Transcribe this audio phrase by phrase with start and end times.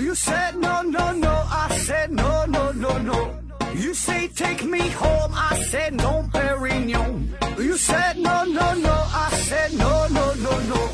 [0.00, 1.28] You said no, no, no.
[1.28, 3.34] I said no, no, no, no.
[3.74, 5.30] You say take me home.
[5.34, 7.28] I said no, Perignon.
[7.58, 8.94] You said no, no, no.
[9.12, 10.88] I said no, no, no, no.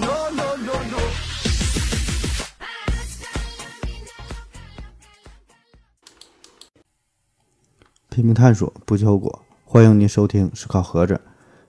[0.00, 0.98] No, no, no, no.
[8.08, 9.44] 拼命探索，不计后果。
[9.66, 11.20] 欢迎您收听思考盒子，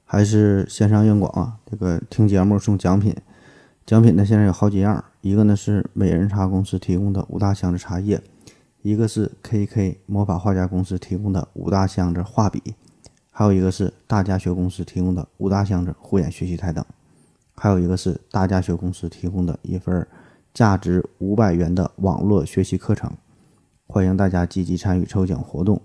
[0.05, 1.57] 还是线上硬广啊？
[1.69, 3.13] 这个听节目送奖品，
[3.85, 8.21] 奖品呢现在有好几样，一个呢是美人茶公司提供的五大箱子茶叶，
[8.81, 12.75] 一个是 KK 魔法画家公司提供的五大箱子画笔，
[13.31, 16.83] 还有一个是大家学公司提供的五大箱子护眼学习台灯，
[17.55, 20.05] 还有一个是大家学公司提供的一份
[20.53, 23.09] 价值五百元的网络学习课程。
[23.87, 25.81] 欢迎大家积极参与抽奖活动。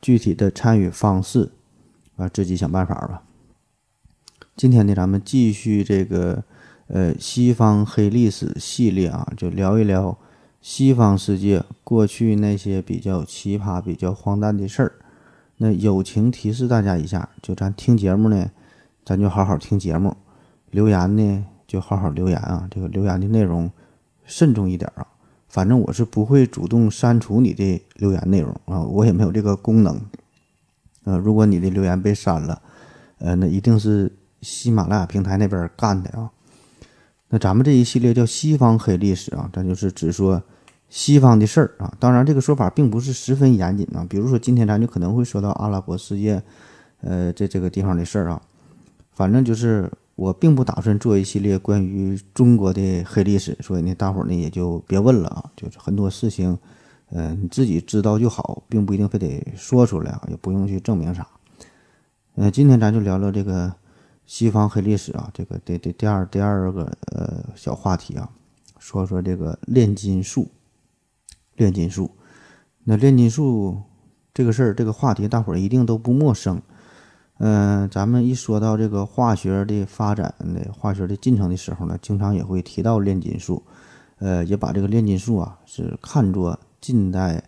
[0.00, 1.50] 具体的参与方式，
[2.16, 3.22] 啊，自己想办法吧。
[4.56, 6.42] 今天呢，咱们继续这个
[6.88, 10.18] 呃西方黑历史系列啊，就聊一聊
[10.60, 14.92] 西方世界过去那些比较奇葩、比较荒诞的事儿。
[15.58, 18.50] 那友情提示大家一下，就咱听节目呢，
[19.04, 20.12] 咱就好好听节目；
[20.70, 22.68] 留言呢，就好好留言啊。
[22.70, 23.70] 这个留言的内容
[24.24, 25.06] 慎重一点啊。
[25.48, 30.00] 反正我是不会主动删除你的留言内容啊，我也没有这个功能。
[31.04, 32.60] 呃，如果你的留言被删了，
[33.18, 36.30] 呃，那一定是喜马拉雅平台那边干的啊。
[37.30, 40.42] 那咱们这一系列叫西方黑历史啊，咱就是只说
[40.88, 41.92] 西方的事儿啊。
[41.98, 44.06] 当然，这个说法并不是十分严谨啊。
[44.08, 46.42] 比如说，今天咱就可能会说到阿拉伯世界，
[47.00, 48.42] 呃，这这个地方的事儿啊。
[49.12, 49.90] 反正就是。
[50.18, 55.44] 我并不打算做一系列关于中国的黑历史，所以呢，大伙儿呢也就别问了啊。
[55.54, 56.58] 就是很多事情，
[57.10, 61.24] 呃，你自己知道就好，并不一定非得说出来啊，也不用去证明啥。
[62.34, 63.72] 呃，今天咱就聊聊这个
[64.28, 66.82] 西方黑历史啊，这个第第第二第二个
[67.16, 68.28] 呃小话题啊，
[68.78, 70.48] 说说这个炼金术。
[71.56, 72.12] 炼金术，
[72.84, 73.82] 那炼金术
[74.32, 76.62] 这个事儿，这个话题，大伙儿一定都不陌生。
[77.38, 83.62] 嗯，咱们一说到这个化学的发展的化学的进程的时候呢，经常也会提到炼金术，
[84.18, 87.42] 呃，也把这个炼金术啊是看作近代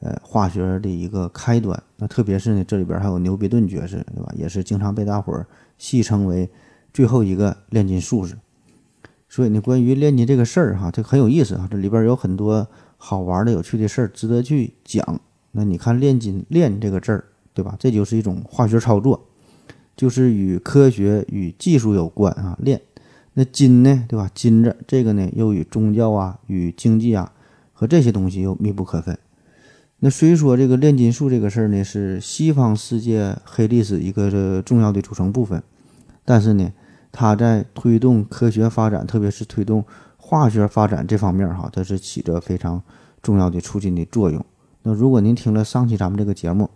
[0.00, 1.82] 呃化学的一个开端。
[1.96, 4.30] 那特别是呢，这里边还有牛逼顿爵士，对吧？
[4.36, 5.46] 也是经常被大伙儿
[5.78, 6.50] 戏称为
[6.92, 8.36] 最后一个炼金术士。
[9.28, 15.20] 所以呢，关于炼金这个事儿哈，这很有意思啊，这里边有很多好玩的、有趣的事儿值得去讲。
[15.52, 17.76] 那你看“炼金”“炼”这个字儿，对吧？
[17.78, 19.26] 这就是一种化学操作。
[19.96, 22.80] 就是与科学与技术有关啊，炼
[23.34, 24.28] 那金呢，对吧？
[24.34, 27.32] 金子这个呢，又与宗教啊、与经济啊
[27.72, 29.16] 和这些东西又密不可分。
[30.04, 35.62] 那虽说这个炼金术这个事儿呢，是西方世界黑历史一个重要的组成部分，
[36.26, 36.70] 但是呢，
[37.10, 39.82] 它在推动科学发展，特别是推动
[40.18, 42.82] 化学发展这方面哈，它是起着非常
[43.22, 44.44] 重要的促进的作用。
[44.82, 46.68] 那如果您听了上期咱们这个节目，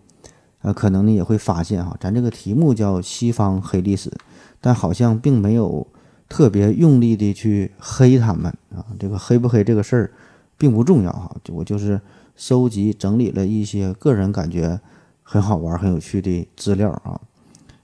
[0.62, 4.10] 呃，可能呢也会发现哈，咱这个题目叫西方黑历史，
[4.58, 5.86] 但好像并没有
[6.30, 8.86] 特别用力的去黑他们啊。
[8.98, 10.10] 这个黑不黑这个事儿
[10.56, 12.00] 并不重要哈，就我就是
[12.38, 14.80] 收集整理了一些个人感觉
[15.24, 17.20] 很好玩、很有趣的资料啊，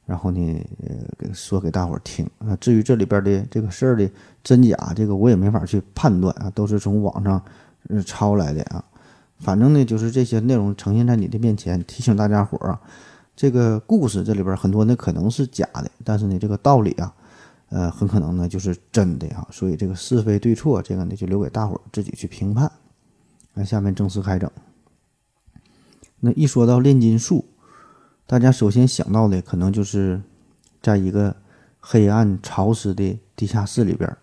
[0.06, 2.56] 然后呢，呃，给说给大伙儿听啊。
[2.60, 4.08] 至于这里边的这个事儿的
[4.44, 7.42] 真假，这个我也没法去判断啊，都是从网上
[8.06, 8.82] 抄来的啊。
[9.40, 12.80] 反正呢，就是这些内容呈现在你的面前，提醒大家伙儿啊，
[13.34, 17.12] 这个故事这里边很多呢可能是假的，但是呢，这个道理啊，
[17.70, 19.44] 呃，很可能呢就是真的啊。
[19.50, 22.70] 所以这个是非对错，这个呢就留给大伙儿自己去评判。
[23.54, 24.50] 那下面正式开整。
[26.20, 27.44] 那一说到炼金术，
[28.26, 30.20] 大家首先想到的可能就是
[30.82, 31.34] 在一个
[31.80, 34.16] 黑暗潮湿的地下室里边，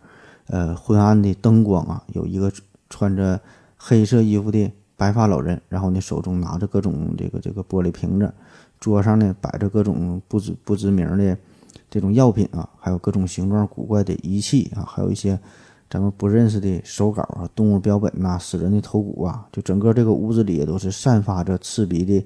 [0.48, 2.52] 呃，昏暗的灯光啊，有一个
[2.90, 3.42] 穿着
[3.78, 4.72] 黑色衣服的。
[4.98, 8.32] 白发老人，然后呢，手中拿着各种这个这个玻璃瓶子，
[8.80, 11.36] 桌上呢摆着各种不知不知名的
[11.90, 15.40] 这种药品啊，还有各种形状古怪的仪器啊，还有一些
[15.92, 22.26] 咱们不认识的手稿啊、动物标本呐、死人的头骨啊，就整个这个屋子里也都是散发着刺鼻的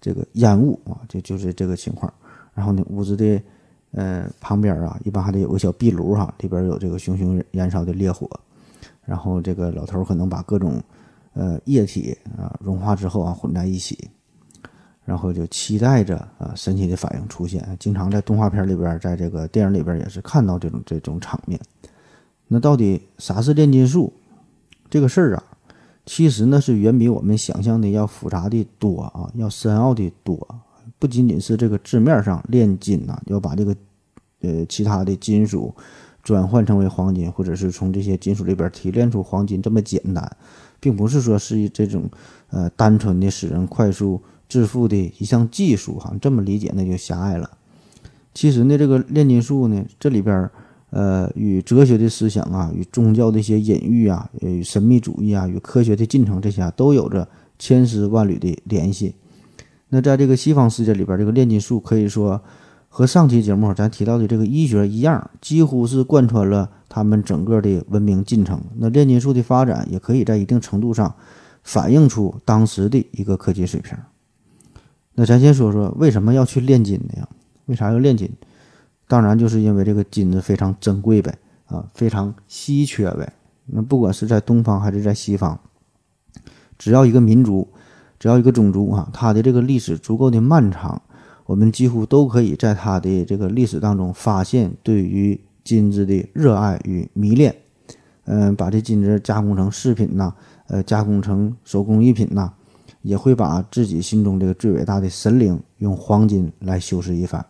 [0.00, 2.10] 这个烟雾啊，就就是这个情况。
[2.54, 3.42] 然后呢，屋子的
[3.90, 8.26] 呃旁边啊，一般还得有个小壁炉哈，里边有这个熊熊燃烧的烈火，
[9.04, 10.80] 然后这个老头可能把各种。
[11.32, 14.10] 呃，液体啊融化之后啊混在一起，
[15.04, 17.64] 然后就期待着啊神奇的反应出现。
[17.78, 21.58] 经常在动画片里边，在这个电影里边也是看到这种这种场面。
[22.52, 24.12] 那到底啥是炼金术
[24.90, 25.44] 这个事儿啊？
[26.04, 30.36] 其实呢是远比我们想象的要复杂的多啊，要深奥的多。
[30.98, 33.76] 不仅仅是这个字面上炼金呐，要把这个
[34.40, 35.72] 呃其他的金属
[36.24, 40.36] 转换成为黄金，或者是从这些金属里边提炼出黄金这么简单，
[40.80, 42.10] 并不是说是这种
[42.48, 47.48] 呃单纯的使人快速致富的一项技术哈，这么理解那就狭隘了。
[48.34, 50.50] 其实呢，这个炼金术呢，这里边
[50.90, 57.28] 呃与哲学的思想啊，与宗教的一些隐喻啊，与神秘主义啊，与科学的进程这些都有着
[57.58, 59.14] 千丝万缕的联系。
[59.88, 62.40] 那在这个西方世界里边，这个炼金术可以说。
[62.92, 68.60] 和上期节目咱提到的这个医学一样，几乎是贯穿了他们整个的文明进程。
[68.78, 71.14] 那炼金术的发展也可以在一定程度上
[71.62, 73.96] 反映出当时的一个科技水平。
[75.14, 77.28] 那咱先说说为什么要去炼金呢？
[77.66, 78.28] 为啥要炼金？
[79.10, 81.36] 当然就是因为这个金子非常珍贵呗，
[81.66, 83.32] 啊，非常稀缺呗。
[83.66, 85.58] 那不管是在东方还是在西方，
[86.78, 87.66] 只要一个民族，
[88.20, 91.02] 只要一个种族啊，它的这个历史足够的漫长。
[91.46, 97.52] 我们几乎都可以在它的这个历史当中发现对于金子的热爱与迷恋，
[98.26, 100.32] 嗯，把这金子加工成饰品呐，
[100.68, 102.52] 呃，加工成手工艺品呐，
[103.02, 107.44] 也会把自己心中这个最伟大的神灵用黄金来修饰一番。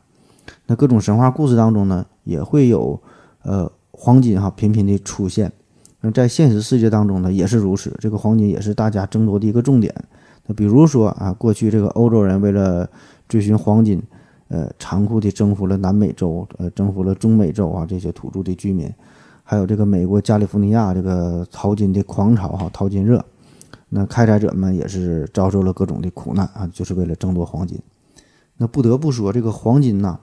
[0.70, 2.96] 那各种神话故事当中呢，也会有
[3.43, 5.50] 呃黄金哈频频的出现。
[6.00, 9.93] 那在现实世界当中呢，也是如此，这个黄金也是大家争夺的一个重点。
[10.46, 12.88] 那比如说啊，过去这个欧洲人为了
[13.28, 14.00] 追寻黄金，
[14.46, 18.88] 呃，残酷地征服了南美洲，呃，征服了中美洲啊，这些土著的居民，
[19.43, 23.25] 还有这个美国加利福尼亚这个淘金的狂潮哈，淘金热，
[23.88, 27.76] 那开采者们也是遭受了各种的苦难啊，就是为了争夺黄金。
[28.56, 30.20] 那不得不说，这个黄金呐，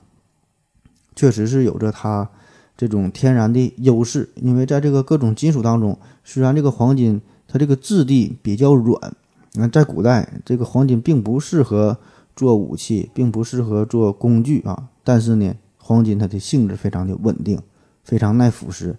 [1.18, 2.30] 确实是有着它
[2.78, 9.14] 这种天然的优势，因为在这个各种金属当中，虽然这个黄金它这个质地比较软，
[9.56, 11.98] 那在古代这个黄金并不适合。
[12.38, 17.60] 做武器并不适合做工具啊，但是呢，黄金它的性质非常的稳定，
[18.04, 18.94] 非常耐腐蚀。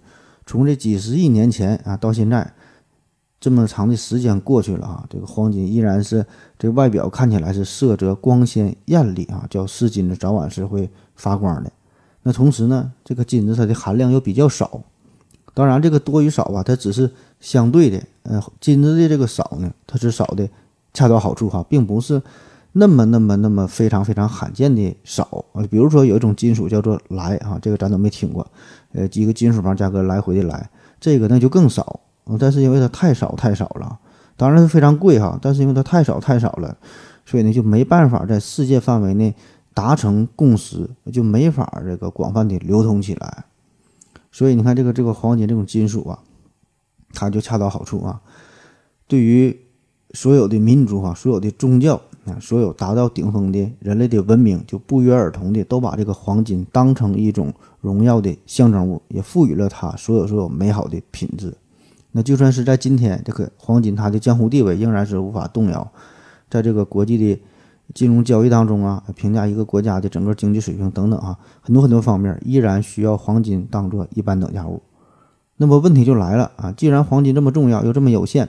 [0.45, 2.53] 从这几十亿年前啊到现在，
[3.39, 6.25] 这么长的时间过去了啊，这个黄金依然是
[6.57, 11.71] 这外表看起来是色泽光鲜艳丽啊，叫是金子早晚是会发光的。
[12.23, 14.81] 那同时呢，这个金子它的含量又比较少。
[15.53, 18.01] 当然，这个多与少啊，它只是相对的。
[18.23, 20.47] 呃，金子的这个少呢，它是少的
[20.93, 22.21] 恰到好处哈，并不是。
[22.73, 28.45] 那么那么那么非常非常罕见的少啊，比如说有一种金属叫做来啊，这个咱都没听过，
[28.93, 30.69] 呃，几个金属旁加个来回的来，
[30.99, 31.99] 这个那就更少
[32.39, 33.97] 但是因为它太少太少了，
[34.37, 36.77] 当然是非常贵哈，但是因为它太少太少了，
[37.25, 39.33] 所以呢就没办法在世界范围内
[39.79, 43.45] 达成共识，就没法这个广泛的流通起来。
[44.29, 46.19] 所以你看这个这个黄金这种金属啊，
[47.13, 48.19] 它就恰到好处啊，
[49.07, 49.57] 对于
[50.13, 52.01] 所有的民族啊，所有的宗教。
[52.39, 57.51] 所有达到顶峰的人类的文明，就不约而同的都把这个黄金当成一种
[57.81, 61.55] 荣耀的象征物，也赋予了它所有所有美好的品质。
[62.11, 65.91] 那就算是在今天，这个黄金它的江湖地位仍然是无法动摇。
[66.51, 67.41] 在这个国际的
[67.93, 74.81] 金融交易当中啊，评价一个国家的整个经济水平等等啊，很多很多方面依然需要黄金当做一般等价物。
[75.57, 78.47] 那么问题就来了啊，既然黄金这么重要又这么有限，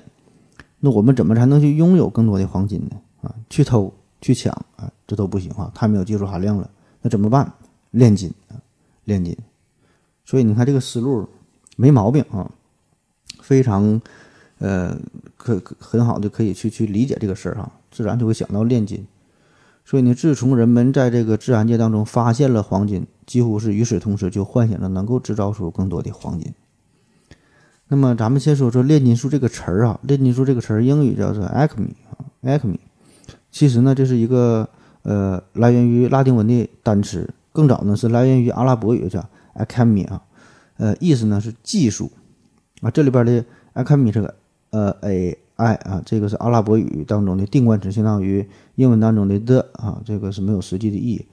[0.80, 3.00] 那我们怎么才能去拥有更多的黄金呢？
[3.22, 6.70] 啊，去偷去抢啊，这都不行啊，太没有技术含量了。
[7.02, 7.50] 那怎么办？
[7.90, 8.60] 炼金啊，
[9.04, 9.36] 炼金。
[10.24, 11.26] 所以你看这个思路
[11.76, 12.48] 没毛病啊，
[13.40, 14.00] 非常
[14.58, 14.96] 呃
[15.36, 19.04] 可可很好的可以去去理解这个事儿哈，自然就会想到炼金。
[19.90, 26.54] 所以呢，自从人们在这个自然界当中发现了黄金，几乎是与此同时就幻想着能够制造出更多的黄金。
[27.88, 32.78] 那么咱们先说说炼金术这个词儿啊，炼金术这个词儿英语叫做 alchemy，alchemy。
[33.50, 34.68] 其实呢，这是一个
[35.02, 40.22] 呃来源于拉丁文的单词，更早呢是来源于阿拉伯语叫 alchemy 啊，
[40.76, 42.12] 呃意思呢是技术
[42.80, 43.44] 啊，这里边的
[43.74, 44.32] alchemy 这个
[44.70, 51.26] 呃 a i 啊，这个是阿拉伯语当中的定冠词，相当于英文当中的 the 啊，这个是没有实际的意义。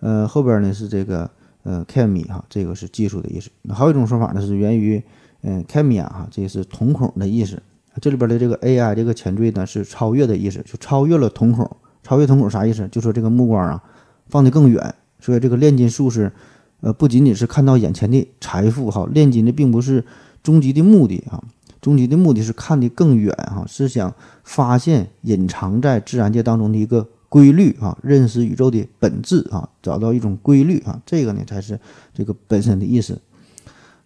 [0.00, 1.30] 呃后边呢是这个
[1.62, 3.50] 呃 chemy 哈，这个是技术的意思。
[3.62, 5.02] 那还有一种说法呢是源于
[5.42, 7.62] 嗯 chemia 哈，这个是瞳孔的意思。
[8.00, 11.68] 这里边的这个 AI 这个前缀呢是超越的意思，就超越了瞳孔。
[12.02, 12.88] 超越瞳孔啥意思？
[12.88, 13.82] 就说这个目光啊
[14.28, 14.94] 放得更远。
[15.20, 16.32] 所以这个炼金术士，
[16.80, 20.04] 呃，不仅仅是看到眼前的财富哈，炼金的并不是
[20.44, 21.42] 终极的目的啊，
[21.80, 31.78] 终极的目的是看得更远哈，是想发现隐藏在自然界当中的一个规律啊，认识宇宙的本质啊，找到一种规律啊，这个呢才是
[32.12, 33.20] 这个本身的意思。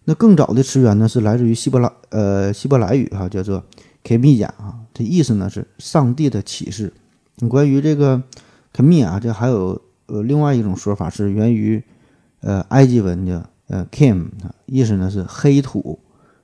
[0.05, 3.63] 那更早的词源呢是来自于希伯来呃希伯来语哈，叫做。
[4.05, 6.91] k 米亚啊，这意思呢是上帝的启示。
[7.47, 8.21] 关于这个
[8.73, 11.81] k 米亚，这还有呃另外一种说法是源于
[12.41, 15.97] 呃埃及文的呃，Kim 啊，意思呢是黑土，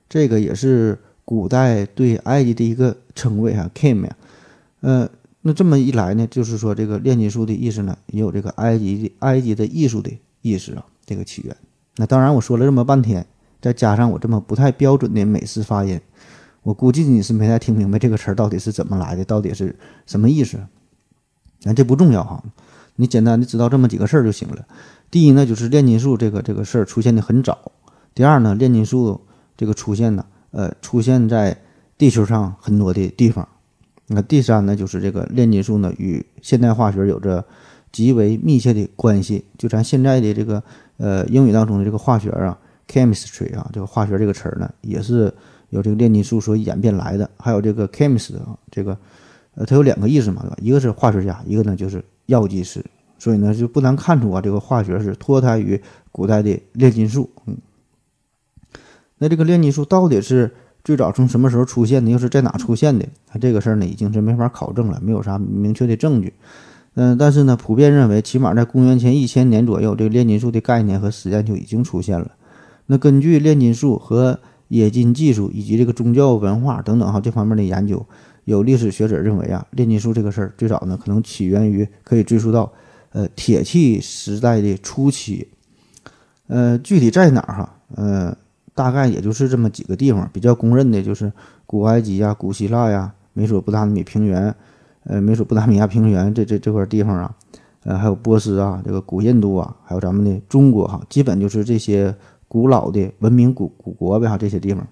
[0.08, 0.98] 这个也是
[1.30, 4.16] 古代对埃及的一个称谓哈，Kim 呀，
[4.80, 5.08] 呃，
[5.42, 10.10] 那这么一来呢，就是说这个炼金术的意思呢，也有这个埃及的埃及的艺术的
[10.42, 11.56] 意思啊，这个起源。
[11.98, 13.24] 那当然我说了这么半天，
[13.62, 16.00] 再加上我这么不太标准的美式发音，
[16.64, 20.58] 我估计你是没太听明白这个词儿到底是怎么来的，到底是什么意思。
[21.62, 22.42] 那这不重要哈，
[22.96, 24.66] 你简单的知道这么几个事儿就行了。
[25.12, 27.70] 第一呢，就是炼金术这个这个事儿出现的很早。
[28.16, 29.20] 第二呢，炼金术
[29.56, 31.56] 这个出现呢，呃，出现在
[31.96, 33.48] 地球上很多的地方。
[34.06, 37.44] 那第三呢，就是这个炼金术呢与现代化学有着
[37.92, 39.44] 极为密切的关系。
[39.56, 40.62] 就咱现在的这个
[40.96, 45.32] 呃英语当中的这个化学啊，chemistry 啊，这个化学这个词儿呢，也是
[45.68, 47.30] 由这个炼金术所演变来的。
[47.38, 48.98] 还有这个 chemist 啊，这个
[49.54, 50.56] 呃它有两个意思嘛，对吧？
[50.60, 52.84] 一个是化学家，一个呢就是药剂师。
[53.18, 55.80] 所以呢，就不难看出啊，这个化学是脱胎于
[56.10, 57.30] 古代的炼金术。
[57.46, 57.56] 嗯，
[59.20, 60.50] 那这个炼金术到底是
[60.82, 63.06] 最早从什么时候出现的，又是在哪出现的？
[63.26, 66.32] 它，这个事儿呢，已经是没法考证了，没有啥明确的证据。
[66.94, 72.32] 嗯，但是呢，普遍认为，起码在公元前一千年左右，这个炼金术的概念和实践就已经出现了。
[72.86, 78.04] 那根据炼金术和冶金技术以及这个宗教文化等等哈这方面的研究，
[78.46, 82.72] 有历史学者认为啊，炼金术这个事儿最早呢，可能起源于可以追溯到。
[83.12, 85.48] 呃，铁器时代的初期，
[86.46, 87.76] 呃，具体在哪儿哈？
[87.96, 88.36] 呃，
[88.80, 91.30] 大概也就是这么几个地方，比较公认的就是
[91.66, 94.54] 古埃及呀、古希腊呀、美索不达米平原，
[95.04, 97.36] 呃，美索不达米亚平原这这这块地方啊，
[97.84, 102.16] 呃，还有波斯啊，这个古印度啊，还有咱们的中国哈，基本就是这些
[102.48, 104.86] 古老的文明古古国呗哈，这些地方。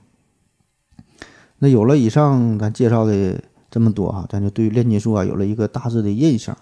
[1.58, 6.54] 那有了以上咱介绍的这么多哈，咱就对炼金术啊有了一个大致的印象。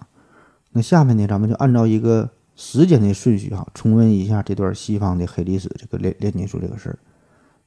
[0.71, 6.97] 那下面呢，咱们就按照一个时间的顺序哈，重温一下这段西方的黑历史，这个炼炼金术这个事儿。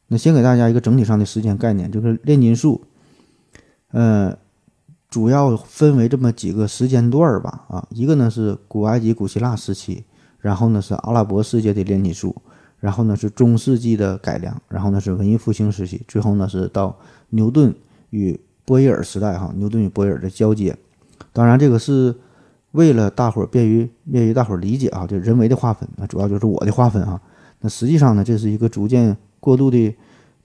[0.09, 2.81] 那先给大家一个整体上的时间概念，就是炼金术，
[3.91, 4.37] 呃，
[5.09, 7.65] 主要分为这么几个时间段儿吧。
[7.69, 10.03] 啊，一个呢是古埃及、古希腊时期，
[10.39, 12.35] 然后呢是阿拉伯世界的炼金术，
[12.79, 16.97] 然后呢是中世纪的改良，然后呢是文艺复兴时期，最后呢是到
[17.29, 17.73] 牛顿
[18.09, 20.75] 与波伊尔时代哈，牛顿与波伊尔的交接。
[21.31, 22.15] 当然，这个是。
[22.73, 27.19] 为了大伙儿便于便于大伙儿理解啊，就人为的划分，那主要就是我的划分啊。
[27.61, 29.95] 那实际上呢，这是一个逐渐过渡的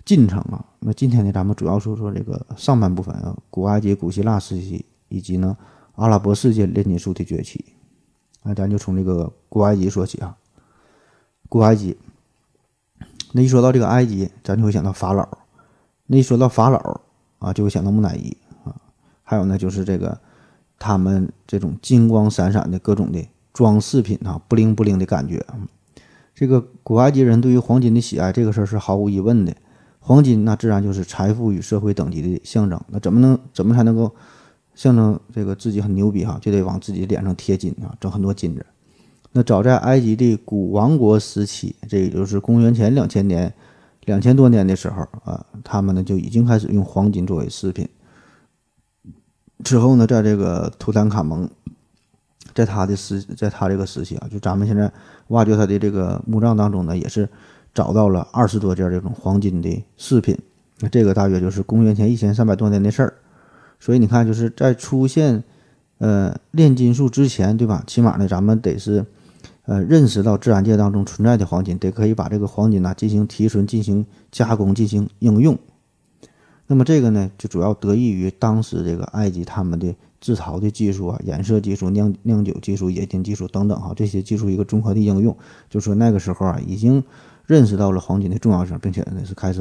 [0.04, 0.64] 进程啊。
[0.80, 5.56] 那今天呢，咱们主要说说这个上半部分啊，古埃及、古希腊时期，以及呢
[5.96, 7.64] 阿拉伯世界炼金术的崛起。
[8.42, 10.36] 那咱就从这个古埃及说起啊。
[11.48, 11.96] 古埃及，
[13.32, 15.28] 那一说到这个埃及，咱就会想到法老。
[16.06, 17.00] 那一说到法老
[17.38, 18.74] 啊，就会想到木乃伊啊。
[19.22, 20.18] 还有呢，就是这个。
[20.76, 25.42] 他们这种金光闪闪的各种的装饰品啊，不灵不灵的感觉。
[26.34, 29.54] 这个古埃及人对于黄金的喜爱，这个事儿是毫无疑问的。
[30.00, 32.80] 黄金那自然就是财富与社会等级的象征。
[32.88, 34.14] 那怎么能怎么才能够
[34.74, 36.38] 象征这个自己很牛逼哈？
[36.42, 38.66] 就得往自己脸上贴金啊，整很多金子。
[39.32, 43.52] 那早在埃及的古王国时期，这也就是公元前两千年、
[44.04, 47.88] 两千多年的时候啊，他们呢就已经开始用黄金作为饰品。
[49.62, 51.48] 之后呢，在这个图坦卡蒙，
[52.54, 54.90] 在他的时，在他这个时期啊，就咱们现在
[55.28, 57.28] 挖掘他的这个墓葬当中呢，也是
[57.74, 60.38] 找到了二十多件这种黄金的饰品。
[60.80, 63.14] 那这个大约就是公元前一千三百多年的事儿。
[63.80, 65.42] 所以你看，就是在出现
[65.98, 67.82] 呃炼金术之前，对吧？
[67.86, 69.04] 起码呢，咱们得是
[69.66, 75.58] 呃认识到自然界当中存在的黄金，得可以把这个黄金呢进行提纯、进行加工、进行应用。
[76.66, 79.94] 那么这个呢，就主要得益于当时这个埃及他们的
[80.24, 85.36] 制陶的技术啊、染色技术、酿酿酒技术、冶金技术等等哈，这些技术一个综合的应用，
[85.68, 87.04] 就说那个时候啊，已经
[87.44, 89.60] 认识到了黄金的重要性，并且呢是开始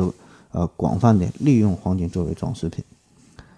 [0.54, 2.82] 呃广泛的利用黄金作为装饰品。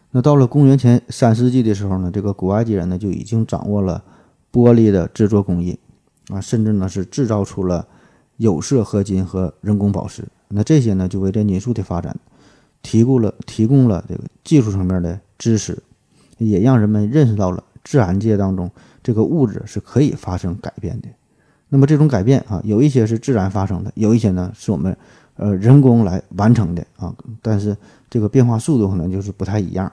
[0.10, 4.04] 那到了公元前三世纪的时候呢，这个古埃及人呢就已经掌握了
[4.52, 5.78] 玻璃的制作工艺
[6.30, 7.86] 啊，甚至呢是制造出了
[8.38, 10.24] 有色合金和人工宝石。
[10.48, 12.18] 那这些呢就为炼金术的发展。
[12.82, 15.82] 提供了提供了这个技术层面的知识，
[16.38, 18.70] 也让人们认识到了自然界当中
[19.04, 21.08] 这个物质是可以发生改变的。
[21.70, 24.96] 那么这种改变啊，有一些是自然发生的，有一些呢是我们
[25.36, 27.14] 呃人工来完成的啊。
[27.42, 27.76] 但是
[28.10, 29.92] 这个变化速度可能就是不太一样。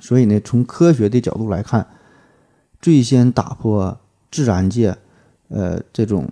[0.00, 1.86] 所以呢，从科学的角度来看，
[2.80, 3.98] 最先打破
[4.30, 4.96] 自然界
[5.48, 6.28] 呃这种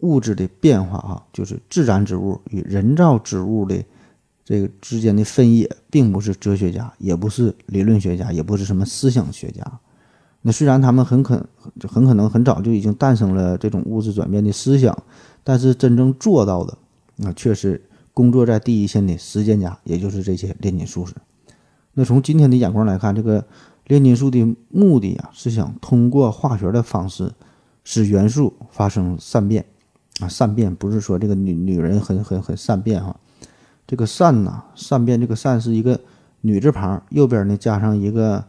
[0.00, 3.84] 物质的变化啊，就是自然之物与人造之物的。
[4.46, 9.80] 这个之间的分野，并不是哲学家，也不是理论学家，也不是什么思想学家。
[10.42, 11.44] 那虽然他们很可
[11.88, 14.96] 很可能很早就已经诞生了这种物质转变的思想，
[15.42, 16.78] 但是真正做到的，
[17.16, 17.82] 那却是
[18.14, 21.12] 工作在第一线的实践家，也就是这些炼金术士。
[21.94, 23.44] 那从今天的眼光来看，这个
[23.88, 27.32] 炼金术的目的啊，是想通过化学的方式
[27.82, 29.64] 使元素发生善变
[30.20, 30.28] 啊。
[30.28, 33.18] 善变不是说这个女女人很很很善变哈，
[33.86, 36.00] 这个善呐，善变这个善是一个
[36.40, 38.44] 女字旁，右边呢加上一个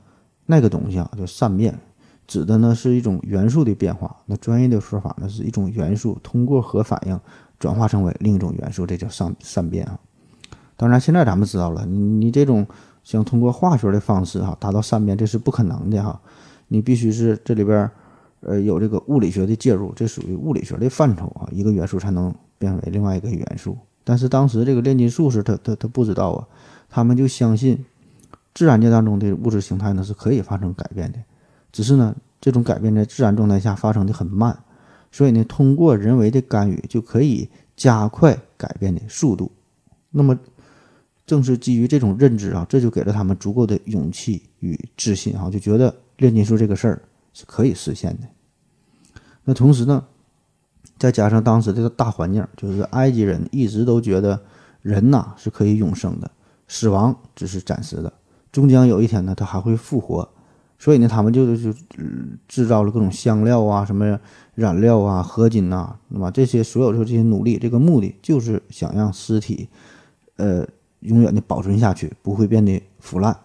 [0.45, 1.77] 那个东西啊，叫善变。
[2.25, 7.17] 指的呢是一种元素的变化，那专业的说法呢是一种元素通过核反应
[7.57, 9.97] 转化成为另一种元素，这叫善善变啊。
[10.75, 12.67] 当然，现在咱们知道了，你你这种
[13.03, 16.19] 想通过化学的方式哈达到善变，这是不可能的哈。
[16.67, 17.89] 你必须是这里边
[18.41, 23.77] 呃有这个物理学的介入，这属于物理学的范畴啊，一个元素才能变为另外一个元素。
[24.07, 26.47] 但是当时这个炼金术士他他他不知道啊，
[26.89, 27.83] 他们就相信
[28.55, 31.19] 自然界当中的物质形态呢是可以发生改变的。
[31.73, 34.57] 只是呢，这种改变在自然状态下发生的很慢，
[35.11, 39.51] 所以呢，通过人为的干预就可以加快改变的速度。
[40.09, 40.39] 那么，
[41.25, 47.01] 正是基于这种认知啊，这就给了他们足够的勇气与自信啊，就觉得炼金术这个事儿
[47.33, 49.19] 是可以实现的。
[49.43, 50.01] 那同时呢，
[50.97, 54.39] 再加上当时这个大环境，就是埃及人一直都觉得
[54.81, 56.29] 人呐是可以永生的，
[56.67, 58.11] 死亡只是暂时的，
[58.51, 60.27] 终将有一天呢，他还会复活。
[60.79, 61.73] 所以呢，他们就就
[62.47, 64.19] 制造了各种香料啊，什么
[64.53, 69.67] 染料啊，合金呐，那么这些所有的这些努力，这个目的就是想让尸体，
[70.35, 70.63] 呃，
[70.99, 73.35] 永远的保存下去，不会变得腐烂。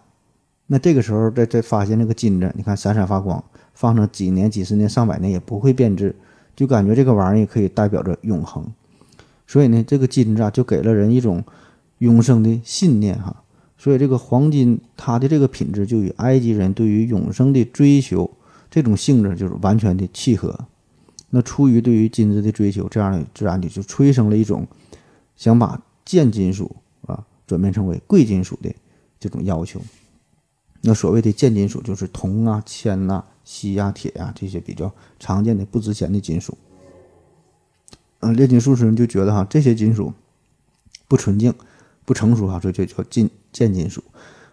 [0.67, 3.43] 那这个时候再再发现那个金子，你看闪闪发光，
[3.73, 6.15] 放上几年、几十年、上百年也不会变质，
[6.55, 8.65] 就感觉这个玩意儿可以代表着永恒。
[9.47, 11.43] 所以呢，这个金子啊，就给了人一种
[11.99, 13.43] 永生的信念哈。
[13.77, 18.29] 所以，这个黄金它的这个品质就与埃及人对于永生的追求
[18.71, 20.57] 这种性质就是完全的契合。
[21.29, 24.65] 那出于对于金子的追求，这样的自然的就催生了一种
[25.35, 26.73] 想把贱金属
[27.05, 28.73] 啊转变成为贵金属的
[29.19, 29.81] 这种要求。
[30.81, 36.57] 那所谓的贱金属就是铜啊、铅呐、锡呀、铁呀这些比较常见的不值钱的金属。
[38.19, 40.13] 嗯，炼金术士就觉得哈这些金属
[41.07, 41.53] 不纯净。
[42.05, 44.03] 不成熟啊，所以就叫金贱金属。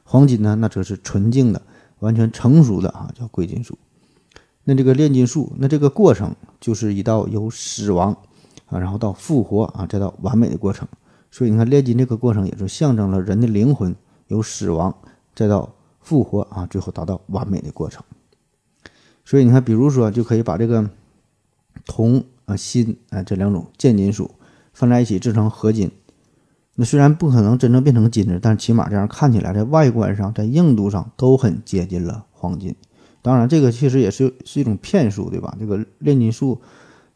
[0.05, 1.61] 黄金呢，那则是纯净的、
[1.99, 3.77] 完全成熟的啊，叫贵金属。
[4.63, 8.17] 那这个炼金术，那这个过程就是一道由死亡
[8.67, 10.87] 啊，然后到复活啊，再到完美的过程。
[11.33, 13.93] 所以你看，炼金这个过程也是象征了人的灵魂
[14.29, 14.97] 由死亡
[15.35, 18.05] 再到复活啊，最后达到完美的过程。
[19.31, 20.91] 所以你看，比如说，就可以把这个
[21.87, 24.33] 铜啊、锌啊这两种贱金属
[24.73, 25.93] 放在一起制成合金。
[26.75, 32.75] 那虽然不可能真正变成金子，但起码这样看起来，在外观上、在硬度上都很接近了黄金。
[33.23, 35.57] 当然，这个其实也是是一种骗术，对吧？
[35.61, 36.61] 这个炼金术、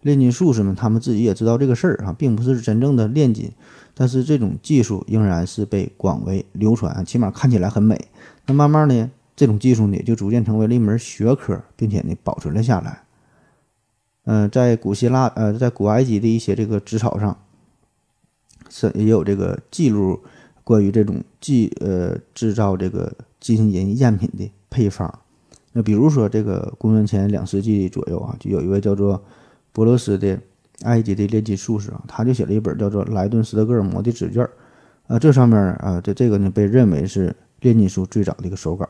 [0.01, 3.51] 炼金术士们他们自己也知道这个事儿啊，并不是真正的炼金，
[3.93, 8.07] 但是这种技术仍然是被广为流传，起码看起来很美。
[8.47, 13.03] 那慢慢呢，这种技术呢就逐渐成为了一门学科，并且呢保存了下来。
[14.25, 17.39] 嗯，在古希腊，呃，在古埃及的一些这个纸草上。
[18.71, 20.19] 是也有这个记录，
[20.65, 25.21] 关于这种记呃制造这个金银赝品的配方。
[25.73, 29.23] 那比如说这个公元前两世纪左右啊，就有一位叫做
[29.71, 30.41] 博罗斯的
[30.83, 34.51] 埃及的炼金术士啊，他就写了一本叫做《莱顿斯德哥尔摩》的纸卷儿
[35.07, 38.89] 啊，这上面啊，这这个呢被认为是炼金术最早的一个手稿。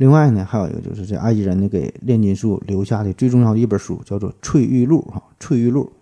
[0.00, 5.92] 另外呢，还有一个就是这埃及人呢给炼金术留下的最重要的一本书，叫做《翠玉录》哈，《翠玉录》。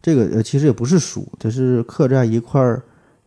[0.00, 2.62] 这个呃，其实也不是书，这是刻在一块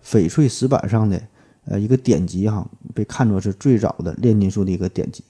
[0.02, 1.22] 翡翠石板上的
[1.66, 5.22] 呃一个典籍哈，被看作是最早的炼金术的一个典籍。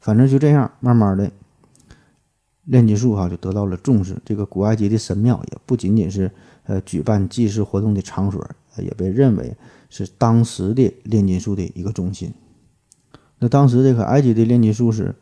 [0.00, 1.30] 反正就这样，慢慢的
[2.64, 4.14] 炼金术哈就得到了重视。
[4.22, 6.30] 这个古埃及的神庙也不仅仅是
[6.64, 9.56] 呃举办祭祀活动的场所，也被认为
[9.88, 12.30] 是当时的炼金术的一个中心。
[13.38, 15.14] 那当时这个埃及的炼金术士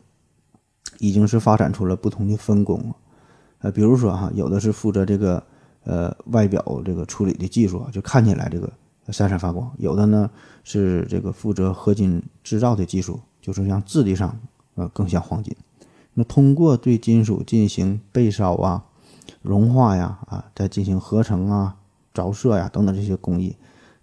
[0.99, 2.93] 已经是发展出了不同的分工
[3.59, 5.43] 呃，比如说哈，有的是负责这个。
[5.85, 8.71] 呃，外表这个处理的技术啊，就看起来这个
[9.09, 9.69] 闪闪发光。
[9.77, 10.31] 有的呢
[10.63, 14.33] 是这个负责合金制造的技术，就是像质地上
[14.75, 15.53] 呃更像黄金。
[16.13, 18.85] 那通过对金属进行焙烧啊、
[19.41, 21.75] 融化呀啊，再进行合成啊、
[22.13, 23.53] 着色呀等等这些工艺，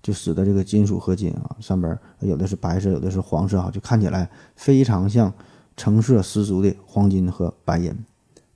[0.02, 5.32] 就使得这个金属合金啊上边有的是白色，有的是黄色啊，就看起来非常像
[5.76, 7.94] 成色十足的黄金和白银。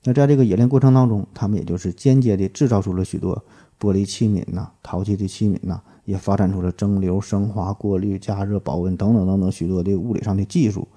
[0.03, 3.43] 那在这个冶炼过程当中，他们也就是间接的制造出了许多
[3.79, 10.87] 玻璃器皿呐、陶器的器皿呐，也发展出了蒸馏、升华、过滤、加热、保温等等等等许多的物理上的技术，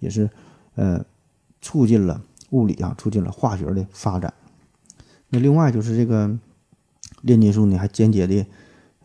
[0.00, 0.28] 也是
[0.74, 1.04] 呃
[1.62, 4.34] 促进了物理啊，促进了化学的发展。
[5.28, 6.36] 那另外就是这个
[7.22, 8.46] 炼金术呢还间接的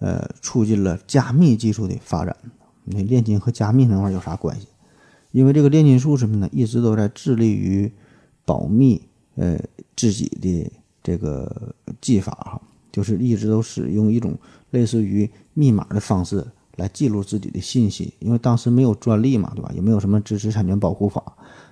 [0.01, 2.35] 呃促进了加密技术的发展。
[2.83, 4.67] 那炼金和加密那玩意儿有啥关系？
[5.31, 7.89] 因为这个炼金术什么呢，一直都在致力于
[8.43, 9.01] 保密
[9.35, 9.57] 呃
[9.95, 10.69] 自己的
[11.01, 12.61] 这个技法哈，
[12.91, 14.37] 就是一直都使用一种
[14.71, 18.13] 类似于密码的方式来记录自己的信息。
[18.19, 19.71] 因为当时没有专利嘛，对吧？
[19.73, 21.23] 也没有什么知识产权保护法，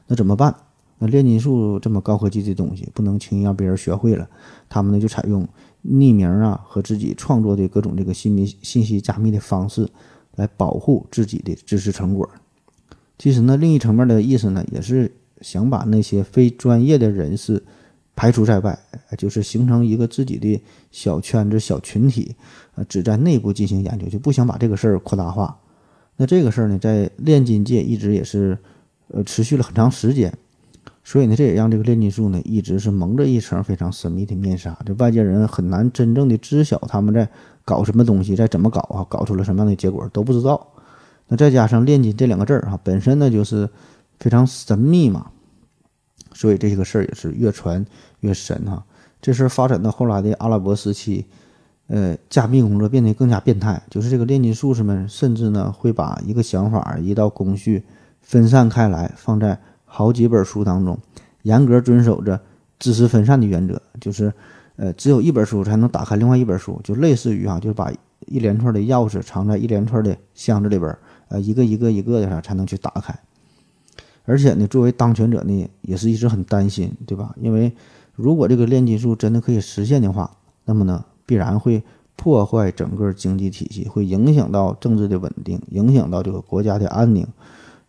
[0.08, 0.56] 那怎么办？
[1.00, 4.30] 那炼金术这么高科技的东西，不能轻易让别人学会了。
[4.70, 5.48] 他们呢就采用
[5.84, 9.88] 匿名啊和自己创作的各种这个信密信息加密的方式
[10.36, 12.30] 来保护自己的知识成果。
[13.18, 15.12] 其实呢，另一层面的意思呢，也是
[15.42, 17.62] 想把那些非专业的人士
[18.16, 18.78] 排除在外，
[19.18, 20.62] 就是形成一个自己的
[20.92, 22.36] 小圈子、小群体，
[22.76, 25.58] 呃，只在内部进行研究，就不想把这个事儿扩大化。
[26.18, 28.58] 那这个事儿呢，在炼金界一直也是
[29.08, 30.34] 呃持续了很长时间。
[31.10, 37.28] 所以呢，这也让这个炼金术呢一直是蒙着一层非常神秘的面纱，这外界人很难真正的知晓他们在
[37.66, 40.68] 搞什么东西，在怎么搞啊，搞出了什么样的结果都不知道。
[41.28, 43.68] 那再加上炼金这两个字儿哈，本身呢就是
[44.20, 45.32] 非常神秘嘛，
[46.32, 47.84] 所以这个事儿也是越传
[48.20, 48.86] 越神哈。
[49.20, 51.26] 这事儿发展到后来的阿拉伯时期，
[51.88, 57.84] 呃，加密工作变得更加变态，就是这个炼金术士们甚至呢会把一个想法、一道工序
[58.22, 59.60] 分散开来，放在。
[59.92, 60.98] 好几本书当中，
[61.42, 62.40] 严格遵守着
[62.78, 64.32] 知识分散的原则，就是，
[64.76, 67.92] 呃，只有一本书才能打开另外一本书，就类似于啊，就是把
[68.28, 70.96] 一连串的钥匙藏在一连串的箱子里边，
[71.30, 73.20] 呃，一个一个一个的啥才能去打开。
[74.26, 77.36] 而且呢，作为当权者呢，也是一直很担心，对吧？
[77.42, 77.74] 因为
[78.16, 81.84] 如果这个炼金术真的可以实现的话，那么呢，必然会
[82.16, 87.26] 破坏整个经济体系，会影响到政治的稳定，影响到这个国家的安宁。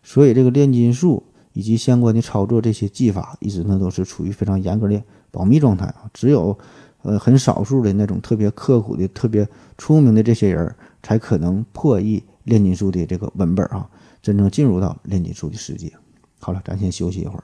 [0.01, 1.23] 所以这个炼金术。
[1.53, 6.09] 以及相关的操作，这些技法一直呢都是处于非常严格的保密状态啊。
[6.13, 6.57] 只有，
[7.01, 13.89] 呃，很少数的那种特别刻苦的、特别出名的这些人，才可能破译炼金术的这个文本啊，
[14.21, 15.91] 真正进入到炼金术的世界。
[16.39, 17.43] 好了，咱先休息一会儿。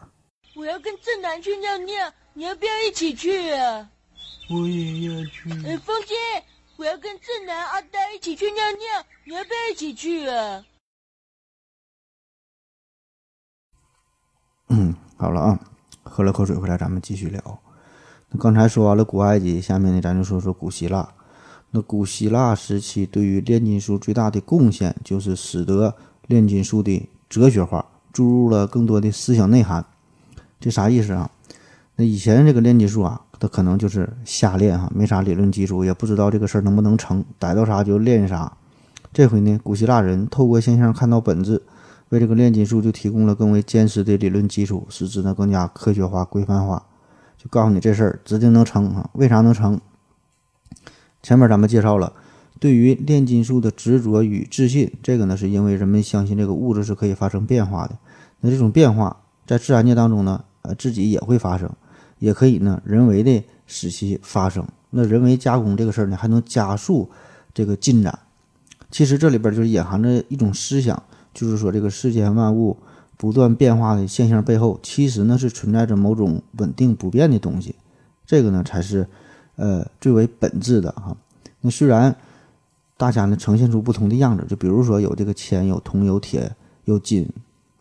[0.55, 1.93] 我要跟正南去尿尿，
[2.33, 3.89] 你要不要一起去啊？
[4.49, 5.51] 我也要去。
[5.65, 6.15] 哎，风姐，
[6.77, 10.63] 我要跟正南、阿呆一起去尿尿，你要不要一起去啊？
[14.69, 15.59] 嗯，好了啊，
[16.03, 17.59] 喝了口水回来，咱们继续聊。
[18.29, 21.07] 那刚才说完了古埃及，下面呢，咱就说说古希腊。
[21.71, 25.95] 那古希腊时期对于炼金术最大的贡献，就是使得
[26.27, 29.85] 炼金术的哲学化，注入了更多的思想内涵。
[30.59, 31.29] 这啥意思啊？
[31.95, 38.51] 那以前这个炼金术啊，它可能就是瞎练哈，没啥理论基础，也不知道这个事儿能不能成，逮到啥就练啥。
[39.13, 41.63] 这回呢，古希腊人透过现象看到本质。
[42.09, 46.85] 为这个炼金术就提供了更为坚实的理论基础，使之呢更加科学化、规范化。
[47.37, 49.09] 就告诉你这事儿指定能成啊？
[49.13, 49.79] 为啥能成？
[51.21, 52.13] 前面咱们介绍了，
[52.59, 57.97] 对于炼金术的执着与自信，这个呢是因为人们相信这个物质是可以发生变化的。
[58.39, 61.69] 那这种变化在自然界当中呢，呃，自己也会发生，
[62.19, 64.65] 也可以呢人为的使其发生。
[64.89, 67.09] 那人为加工这个事儿呢，还能加速
[67.53, 68.17] 这个进展。
[68.89, 71.03] 其实这里边就是隐含着一种思想。
[71.37, 72.75] 就是说，这个世间万物
[73.15, 77.75] 不断变化的现象背后，其实呢是存在着某种稳定不变的东西，
[78.25, 79.07] 这个呢才是
[79.55, 81.15] 呃最为本质的哈。
[81.61, 82.15] 那虽然
[82.97, 86.51] 大家呢呈现出不同的样子，就比如说有这个铅、有铜、有铁、
[86.85, 87.29] 有金，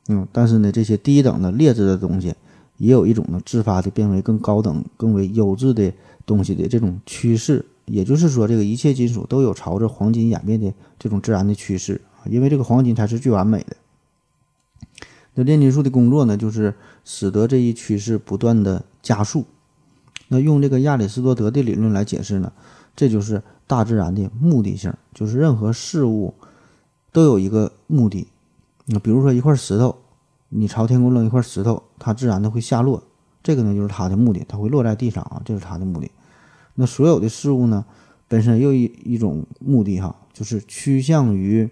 [0.09, 2.35] 嗯，但是呢这些低等的劣质的东西，
[2.77, 5.90] 也有一种呢自发的变为更高等、更为优质的
[6.27, 7.64] 东西的这种趋势。
[7.87, 11.99] 也就是说，这个一切金属都有朝着黄金演变的这种自然的趋势。
[12.28, 13.76] 因为这个黄金才是最完美的。
[15.38, 19.44] 那炼金术的工作呢，就是使得这一趋势不断的加速。
[20.28, 22.50] 那用这个亚里士多德的理论来解释呢，
[22.96, 26.32] 这就是大自然的目的性，就是任何事物
[27.12, 28.28] 都有一个目的。
[28.86, 29.98] 那比如说一块石头，
[30.48, 33.02] 你朝天空扔一块石头，它自然的会下落，
[33.42, 36.10] 这个呢就是它的目的，它会落在地上啊，这是它的目的。
[36.76, 37.84] 那所有的事物呢，
[38.26, 41.68] 本身又一一种目的哈，就是趋向于。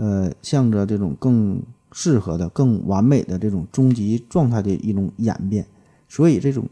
[0.00, 5.66] 呃，向着这种更适合的、更完美的这种终极状态的一种演变，
[6.08, 6.64] 所以这种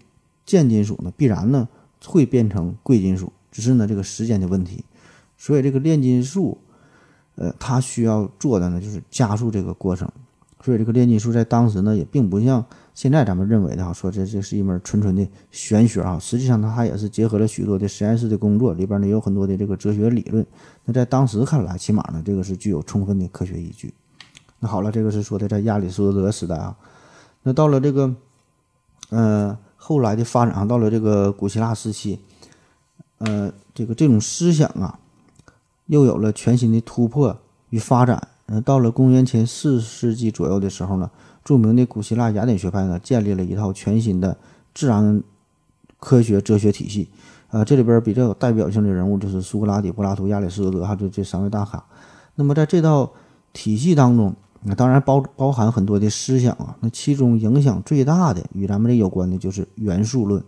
[0.47, 1.69] 贱金属呢，必然呢
[2.07, 4.83] 会变成贵金属，只是呢这个时间的问题。
[5.37, 6.57] 所以这个炼金术，
[7.35, 10.11] 呃，它需要做的呢就是加速这个过程。
[10.65, 12.65] 所以这个炼金术在当时呢，也并不像
[12.99, 16.19] 现在咱们认为的哈，说这这是一门纯纯的玄学啊。
[16.19, 20.45] 实际上它也是结合了许多的实验室的工作，里边呢有很多的这个哲学理论。
[20.85, 23.95] 那在当时看来，起码呢这个是具有充分的科学依据。
[24.59, 26.77] 那好了，这个是说的在亚里士多德时代啊。
[27.45, 28.13] 那到了这个，
[29.11, 32.19] 呃，后来的发展啊，到了这个古希腊时期，
[33.19, 34.99] 呃，这个这种思想啊，
[35.87, 37.39] 又有了全新的突破
[37.71, 38.27] 与发展。
[38.47, 41.09] 呃，到了公元前四世纪左右的时候呢，
[41.49, 44.37] 著名的古希腊雅典学派呢，建立了一套全新的
[44.75, 45.23] 自然
[45.99, 47.09] 科学哲学体系。
[47.49, 51.83] 啊，这里边比较有代表性的人物就是苏格拉底、柏拉图、亚里士多德哈，这这三位大咖。
[52.35, 53.11] 那么在这套
[53.55, 56.77] 体系当中，那当然包包含很多的思想啊。
[56.81, 60.45] 那其中影响最大的与咱们这有关的就是元素论。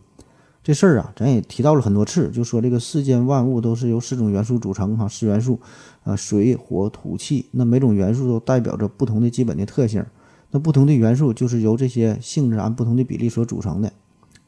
[0.62, 5.58] 这事儿啊，咱也提到了很多次，就说这个世间万物都是由四种元素组成哈，四元素，
[6.04, 7.46] 啊，水、火、土、气。
[7.52, 10.04] 那每种元素都代表着不同的基本的特性。
[10.50, 13.92] 那不同的元素就是由这些性质按不同的比例所组成的。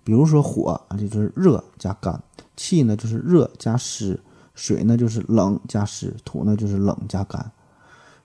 [0.04, 2.20] 比如说火啊，就是热加干；
[2.56, 4.18] 气呢就是热加湿；
[4.54, 7.52] 水呢就是冷加湿；土呢就是冷加干。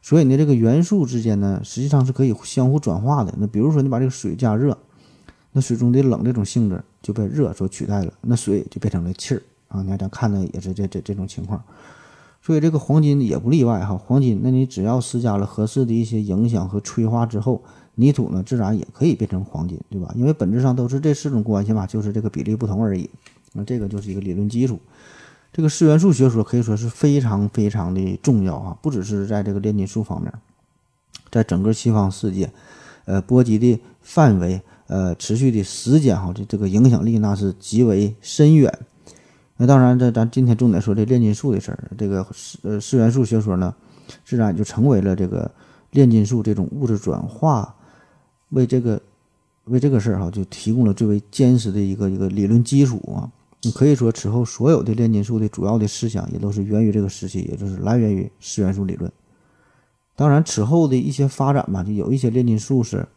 [0.01, 3.33] 所以呢，这个元素之间呢，实际上是可以相互转化的。
[3.37, 4.77] 那比如说，你把这个水加热，
[5.51, 9.81] 那水中的冷这种性质就被热所取代了，那水就变成了气儿啊。
[9.81, 11.61] 你看咱看的也是这这这种情况。
[12.47, 13.97] 所以这个黄金也不例外哈。
[13.97, 17.61] 黄金，那你只要施加了合适的一些影响和催化之后，
[17.95, 20.13] 泥土呢自然也可以变成黄金，对吧？
[20.15, 23.09] 因为本质上都是这四种关系嘛，就是这个比例不同而已。
[23.51, 24.79] 那这个就是一个理论基础。
[25.51, 30.31] 这个四元素学说可以说是非常非常的重要啊，不只是在这个炼金术方面，
[31.29, 32.49] 在整个西方世界，
[33.03, 38.73] 呃，波及的范围，呃，持续的时间哈，这这个影响力那是极为深远。
[39.57, 43.73] 那当然，这咱今天重点说这炼金术的事儿，这个四呃四元素学说呢，
[44.23, 45.49] 自然也就成为了这个
[45.91, 47.75] 炼金术这种物质转化
[48.49, 49.01] 为这个
[49.65, 53.29] 为这个事儿哈，就提供了最为坚实的一个一个理论基础啊。
[53.63, 59.11] 你可以说，此后所有的炼金术的主要的思想也都是源于这个时期，也就是来源于四元素理论。
[60.15, 63.07] 当然，此后的一些发展吧，就有一些炼金术士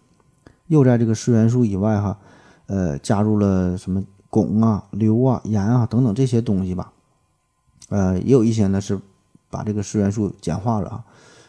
[0.69, 2.19] 又在这个四元素以外哈，
[2.67, 6.93] 呃，加入了什么汞啊、硫啊、盐啊等等这些东西吧。
[7.89, 9.01] 呃，也有一些呢是
[9.51, 11.05] 把这个四元素简化了啊，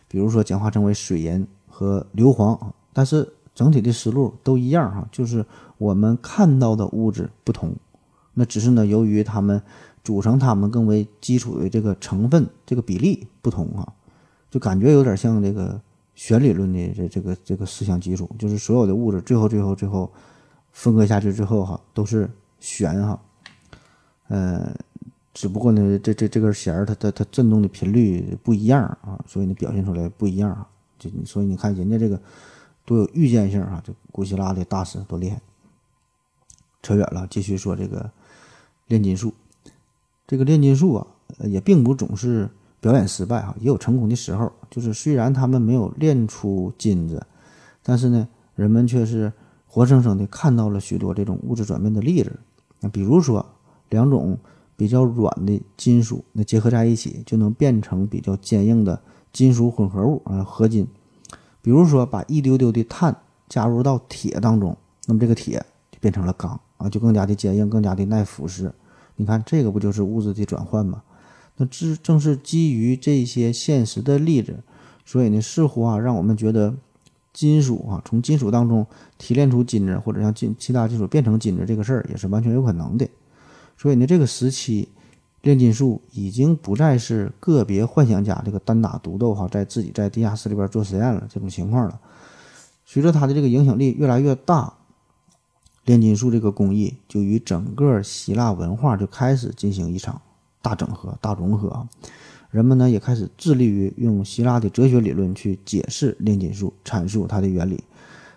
[0.07, 2.59] 比如说简化成为水银和硫磺，
[2.93, 5.45] 但是整体的思路都一样哈，就是
[5.77, 7.75] 我们看到的物质不同。
[8.33, 9.61] 那只是呢，由于它们
[10.03, 13.93] 组成它们更为基础的这个成分，这个比例不同啊，
[14.49, 15.79] 就感觉有点像这个
[16.15, 20.09] 弦理论的这这个这个思想基础，就是所有的物质最后最后最后
[20.71, 22.27] 分割下去之后哈，都是
[22.61, 23.21] 弦哈，
[24.29, 24.73] 呃，
[25.33, 30.65] 只不过呢，这这这根弦儿它它它振动的频率不一样啊，所以呢表现出来不一样啊，
[30.97, 32.17] 就所以你看人家这个
[32.85, 35.41] 多有预见性啊，这古希腊的大师多厉害。
[36.81, 38.09] 扯远了，继续说这个。
[38.87, 39.33] 炼金术，
[40.27, 41.07] 这个炼金术啊，
[41.45, 42.49] 也并不总是
[42.81, 44.51] 表演失败哈，也有成功的时候。
[44.69, 47.25] 就是虽然他们没有炼出金子，
[47.83, 49.31] 但是呢，人们却是
[49.65, 52.37] 活生生的看到了许多这种物质转变的例子。
[52.81, 53.45] 那比如说，
[53.89, 54.37] 两种
[54.75, 60.85] 比较软的金属，那结合在一起就能变成比较坚硬的金属混合物啊，合金。
[61.61, 63.15] 比如说，把一丢丢的碳
[63.47, 68.71] 加入到铁当中，那么这个铁就变成了钢啊，就更加的坚硬，更加的耐腐蚀。
[69.15, 71.03] 你看，这个不就是物质的转换吗？
[71.57, 74.63] 那这正是基于这些现实的例子，
[75.05, 76.73] 所以呢，似乎啊，让我们觉得
[77.33, 78.85] 金属啊，从金属当中
[79.17, 83.07] 提炼出金子，或者像金其他金属变成金子这个事儿，也是完全有可能的。
[83.77, 84.89] 所以呢，这个时期
[85.41, 91.99] 炼金术已经不再是个别幻想家这个单打独斗哈，在自己在地下室里边做实验了这种情况了。
[92.85, 94.73] 随着他的这个影响力越来越大。
[95.85, 100.21] 炼金术这个工艺就与整个希腊文化就开始进行一场
[100.61, 101.87] 大整合、大融合！
[102.51, 107.83] 人们呢也开始致力于用希腊的哲学理论去解释炼金术，阐述它的原理。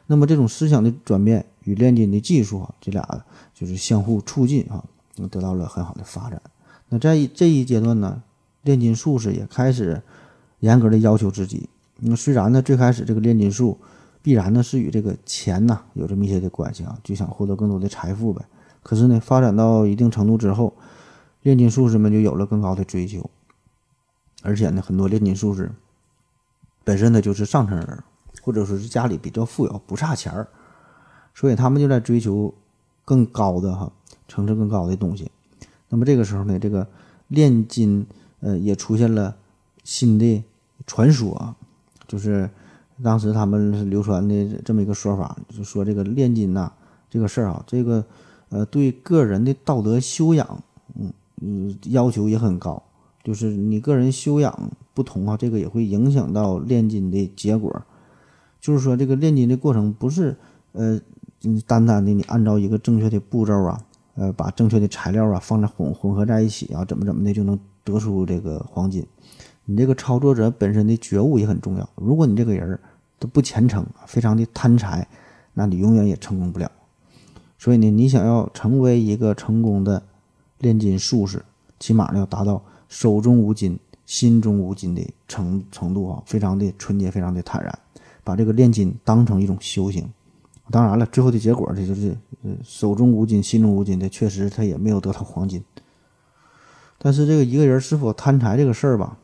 [0.07, 3.25] 那么这种思想的转变与炼金的技术啊，这俩
[3.55, 4.83] 就是相互促进啊，
[5.31, 6.41] 得到了很好的发展。
[6.89, 8.23] 那在这一阶段呢，
[8.63, 10.01] 炼金术士也开始
[10.61, 11.69] 严格的要求自己。
[11.99, 13.77] 那虽然呢，最开始这个炼金术。
[14.25, 18.43] 必然呢是与这个钱呐有着密切的关系啊，就想获得更多的财富呗。
[18.83, 20.73] 可是呢，发展到一定程度之后，
[21.43, 23.29] 炼金术士们就有了更高的追求，
[24.45, 25.73] 而且呢，很多炼金术士
[26.85, 28.05] 本身呢就是上层人，
[28.43, 30.47] 或者说是家里比较富有，不差钱儿，
[31.35, 32.53] 所以他们就在追求
[33.05, 33.91] 更高的哈
[34.29, 35.31] 层次更高的东西。
[35.89, 36.87] 那么这个时候呢，这个
[37.29, 38.07] 炼金
[38.41, 39.35] 呃也出现了
[39.83, 40.45] 新的
[40.87, 41.57] 传说，
[42.07, 42.49] 就是。
[43.03, 46.71] 当时他们流传的这么一个说法，就说这个炼金呐，
[47.11, 48.05] 这个事儿啊，这个
[48.51, 50.63] 呃对个人的道德修养，
[50.95, 52.81] 嗯嗯要求也很高，
[53.25, 57.83] 就是你个人修养不同啊，这个也会影响到炼金的结果。
[58.61, 60.37] 就是说，这个炼金的过程不是
[60.73, 61.01] 呃
[61.67, 63.81] 单单的你按照一个正确的步骤啊，
[64.15, 69.05] 呃，把正确的材料啊放在混混合在一起啊，怎么怎么的就能得出这个黄金。
[69.65, 71.89] 你这个操作者本身的觉悟也很重要。
[71.97, 72.79] 如果你这个人
[73.19, 75.09] 都不虔诚，非常的贪财，
[75.55, 76.71] 那你永远也成功不了。
[77.59, 80.03] 所以呢，你想要成为一个成功的
[80.59, 81.45] 炼金术士，
[81.79, 87.79] 起码呢要达到手中无金、心中无金的程程度啊，非常的纯洁，非常的坦然，
[88.23, 90.09] 把这个炼金当成一种修行。
[90.71, 95.63] 当然了，最后的结果这就是呃手中无金、心中无金的，确实他也没有得到黄金。
[96.99, 99.19] 但是这个一个人是否贪财这个事儿吧，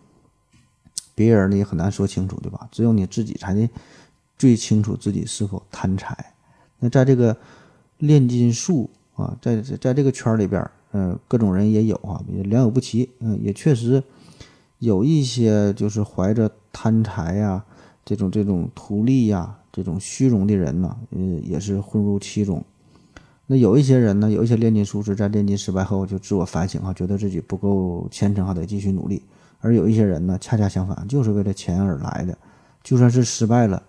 [1.15, 2.69] 别人呢也很难说清楚，对吧？
[2.71, 3.67] 只有你自己才能
[4.37, 6.35] 最清楚自己是否贪财。
[6.79, 7.35] 那在这个
[7.97, 13.09] 炼金术啊，在在在这个圈里边，嗯，各种人也有啊，良莠不齐。
[13.21, 14.03] 嗯，也确实
[14.79, 17.65] 有一些就是怀着贪财呀、
[18.05, 22.65] 这种这种图利呀、这种虚荣的人呢，嗯，也是混入其中。
[23.47, 29.23] 那有一些人呢，有一些炼金术士在炼金失败后就自我反省啊，觉得自己不够虔诚，还得继续努力。
[29.61, 32.39] 而有一些人呢，恰恰相反，就是为了钱而来的，
[32.83, 33.83] 就算是失败了，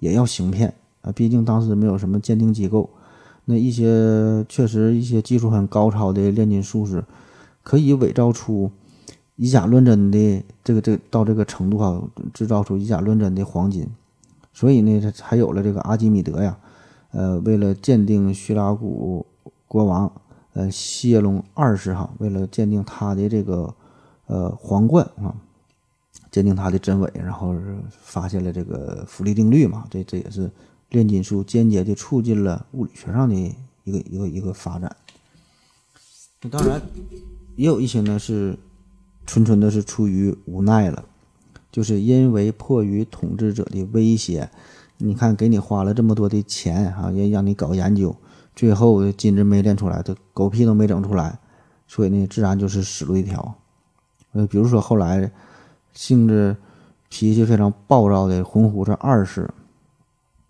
[0.00, 1.12] 也要行骗啊。
[1.12, 2.90] 毕竟当时没有什么鉴定机构，
[3.46, 7.04] 那一些确实一些技术很高超的炼金术士，
[7.62, 8.70] 可以伪造出
[9.36, 12.02] 以假乱真的这个这到这个程度哈，
[12.34, 13.88] 制造出以假乱真的黄金。
[14.52, 16.58] 所以呢，才有了这个阿基米德呀。
[17.12, 19.24] 呃，为了鉴定叙拉古
[19.68, 20.10] 国王，
[20.52, 23.74] 呃，谢龙二世哈，为了鉴定他的这个
[24.26, 25.34] 呃皇冠啊，
[26.30, 27.54] 鉴定他的真伪，然后
[27.90, 30.50] 发现了这个浮力定律嘛，这这也是
[30.90, 33.34] 炼金术间接的促进了物理学上的
[33.84, 34.94] 一个一个一个发展。
[36.42, 36.80] 那当然，
[37.56, 38.58] 也有一些呢是
[39.26, 41.04] 纯纯的是出于无奈了，
[41.72, 44.50] 就是因为迫于统治者的威胁。
[44.98, 48.16] 你看，给你花了这么多的钱啊，也让你搞研究，
[48.54, 51.38] 最后金子没炼出来，这狗屁都没整出来，
[51.86, 53.54] 所以呢，自然就是死路一条。
[54.32, 55.30] 呃，比如说后来
[55.92, 56.56] 性子
[57.10, 59.50] 脾气非常暴躁的红胡子二世，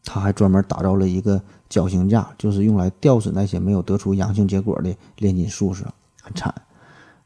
[0.06, 5.84] 他还专门打造了一个绞刑架，就是用来吊死那些没有得出阳性结果的炼金术士，
[6.22, 6.54] 很惨。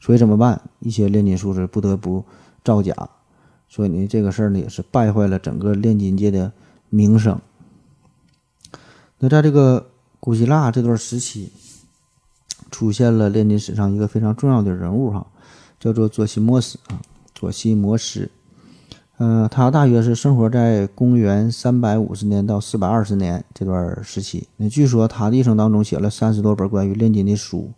[0.01, 0.61] 所以怎么办？
[0.81, 2.25] 一些炼金术士不得不
[2.65, 2.93] 造假，
[3.69, 6.51] 所以呢，这个事儿呢也是败坏了整个炼金界的。
[6.93, 7.41] 名声。
[9.21, 11.53] 那在这个古希腊这段时期，
[12.69, 15.25] 出现了炼金史上一个非常重要的人物哈，
[15.79, 17.01] 叫做佐西摩斯啊，
[17.33, 18.29] 佐西摩斯。
[19.23, 24.49] 嗯，他大约是生活在公元三百五十年到四百二十年这段时期。
[24.57, 27.71] 那据说他的一生当中写了三十多本关于炼金的书，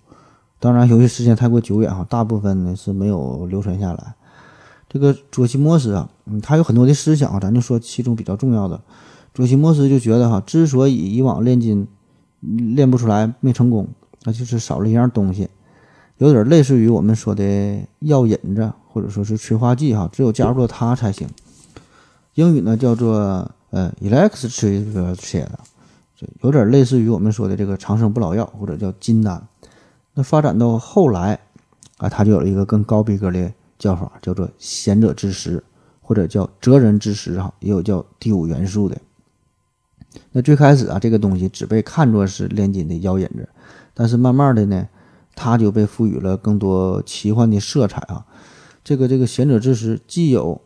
[0.60, 4.14] 当然由于时间太过久远哈，大部分呢是没有流传下来。
[4.88, 6.08] 这个佐西摩斯啊，
[6.44, 8.80] 他有很多的思想，咱就说其中比较重要的。
[9.34, 11.88] 佐西摩斯就觉得哈，之所以以往炼金
[12.38, 13.88] 炼不出来没成功，
[14.22, 15.48] 那就是少了一样东西，
[16.22, 21.28] 有点类似于我们说的药引子或者说是催化剂哈，只有加入了它才行。
[22.34, 24.84] 英语呢叫做呃 electricity，
[26.40, 29.42] 有点类似于我们说的这个长生不老药或者叫金丹。
[30.14, 31.38] 那发展到后来
[31.98, 33.52] 啊，它就有了一个更高逼格的。
[33.78, 35.60] 叫法叫做贤者之石，
[36.00, 38.96] 或者叫哲人之石哈，也有叫第五元素的。
[40.30, 43.48] 那最开始啊，这个东西只被看作是炼金的药引子，
[43.92, 44.86] 但是慢慢的呢，
[45.34, 48.24] 它就被赋予了更多奇幻的色彩啊。
[48.84, 50.60] 这个这个贤者之石既有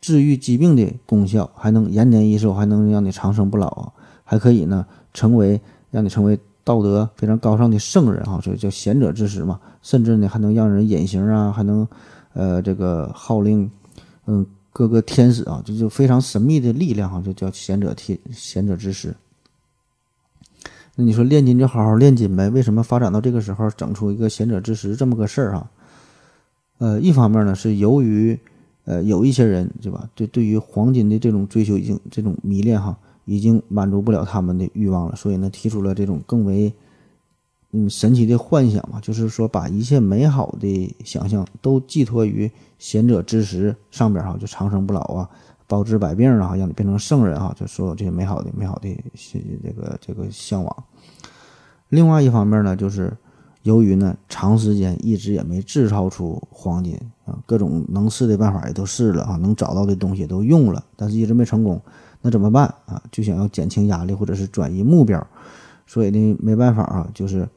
[0.00, 3.92] 治愈疾病的功效，还能延年益寿，还能让你长生不老啊，
[4.24, 9.60] 还可以呢成为让你成为道德非常高尚的圣人哈，所以叫贤者之石嘛。
[9.82, 11.86] 甚至呢还能让人隐形啊，还能。
[12.34, 13.68] 呃，这个号令，
[14.26, 19.12] 嗯，各个天使啊，这就非常神秘的力量哈，就叫贤者天贤者之石。
[21.00, 25.70] 那你说炼金就好好炼金呗，为什么发展到这个时候整出一个贤者之石这么个事儿哈？
[26.78, 28.36] 呃，一方面呢是由于
[28.84, 36.74] 呃有一些人对吧，对对于黄金的这种追求已经这种迷恋哈，已经满足不了他们的欲望了，所以呢提出了这种更为。
[37.70, 45.28] 嗯，神奇的幻想嘛，就是说把一切美好的想象都寄托于贤者之石上边哈，就长生不老啊，
[45.68, 48.88] 包治百病啊，让你变成圣人哈，就所有这些美好的、美好的
[49.62, 50.84] 这个这个向往。
[51.90, 53.16] 另外一方面呢，就是
[53.62, 61.80] 由于呢长时间一直也没制造出黄金啊，各种能试的办法也都试了啊，能找到的东西都用了，但是一直没成功，
[62.22, 63.00] 那怎么办啊？
[63.12, 65.24] 就想要减轻压力或者是转移目标，
[65.86, 67.48] 所以呢没办法啊，就是。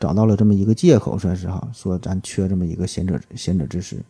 [0.00, 4.04] 找到了这么一个借口，算是哈，说咱缺这么一个贤者贤者之石，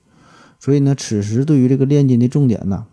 [0.58, 2.84] 所以呢，此时对于这个炼金的重点呢，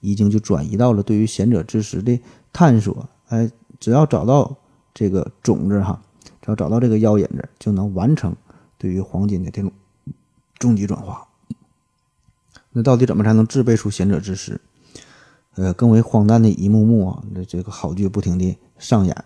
[0.00, 2.20] 已经就转移到了对于贤者之石的
[2.52, 3.08] 探索。
[3.28, 4.56] 哎，只要找到
[4.94, 6.02] 这个种子哈，
[6.40, 8.34] 只要找到这个药引子，就能完成
[8.78, 9.70] 对于黄金的这种
[10.58, 11.26] 终极转化。
[12.72, 14.60] 那到底怎么才能制备出贤者之石？
[15.56, 19.24] 呃，更为荒诞的一幕幕啊，这这个好剧不停的上演，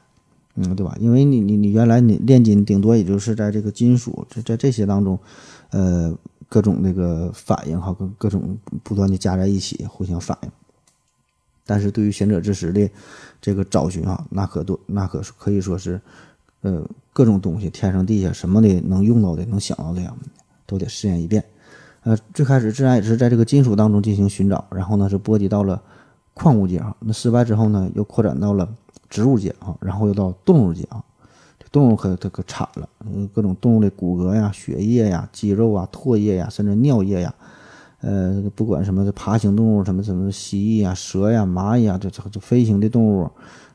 [0.55, 0.97] 嗯，对吧？
[0.99, 5.19] 因为你你你原来你炼金顶多也就是在这个金属这在这些当中，
[5.73, 6.17] 呃，
[6.49, 10.51] 各种那个反应哈，跟各种不断的加在一起互相反应。
[11.67, 12.91] 但是对于贤者之石的
[13.41, 16.01] 这个找寻啊，那可多那可可以说是，
[16.61, 20.15] 呃，各种东西天上地下什么的能用到的能想到的呀，
[20.67, 21.45] 都得试验一遍。
[22.03, 25.81] 呃，最开始自然也是在这个金属当中进行寻找，然后呢是波及到了
[26.35, 28.69] 矿物界啊，那失败之后呢又扩展到了
[29.09, 31.05] 植物界啊，然后又到动物界啊，
[31.73, 32.87] 动物可可可惨了，
[33.35, 37.35] 各种动物的骨骼呀、血液呀、肌肉啊、唾液呀，甚至尿液呀，
[38.03, 43.31] 呃，不管什么爬行动物，什么什么蜥蜴呀、蛇呀、蚂蚁呀，这这这飞行的动物，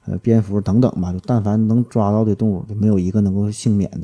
[0.06, 4.02] 呃，蝙蝠等等吧，就但凡能抓到的动物，就没有一个能够幸免的。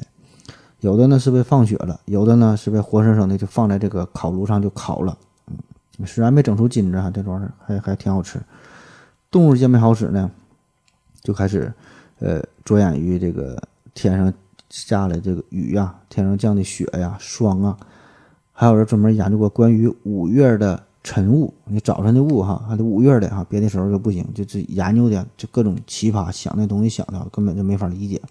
[0.79, 5.15] 有的呢是被放血了，有的呢是被活生生的就放在这个烤炉上就烤了。
[5.47, 8.41] 嗯，虽然没整出金子哈，这玩意儿还还挺好吃。
[9.29, 10.29] 动物见没好使呢，
[11.21, 11.71] 就开始
[12.19, 13.61] 呃着眼于这个
[13.93, 14.33] 天上
[14.69, 17.77] 下来这个雨呀，天上降的雪呀、霜啊，
[18.51, 28.21] 还有人专门研究过关于五月的晨雾，你早晨的雾哈，还得五月的哈，别的时候就不行，就是研究的就各种奇葩，想那东西想的根本就没法理解。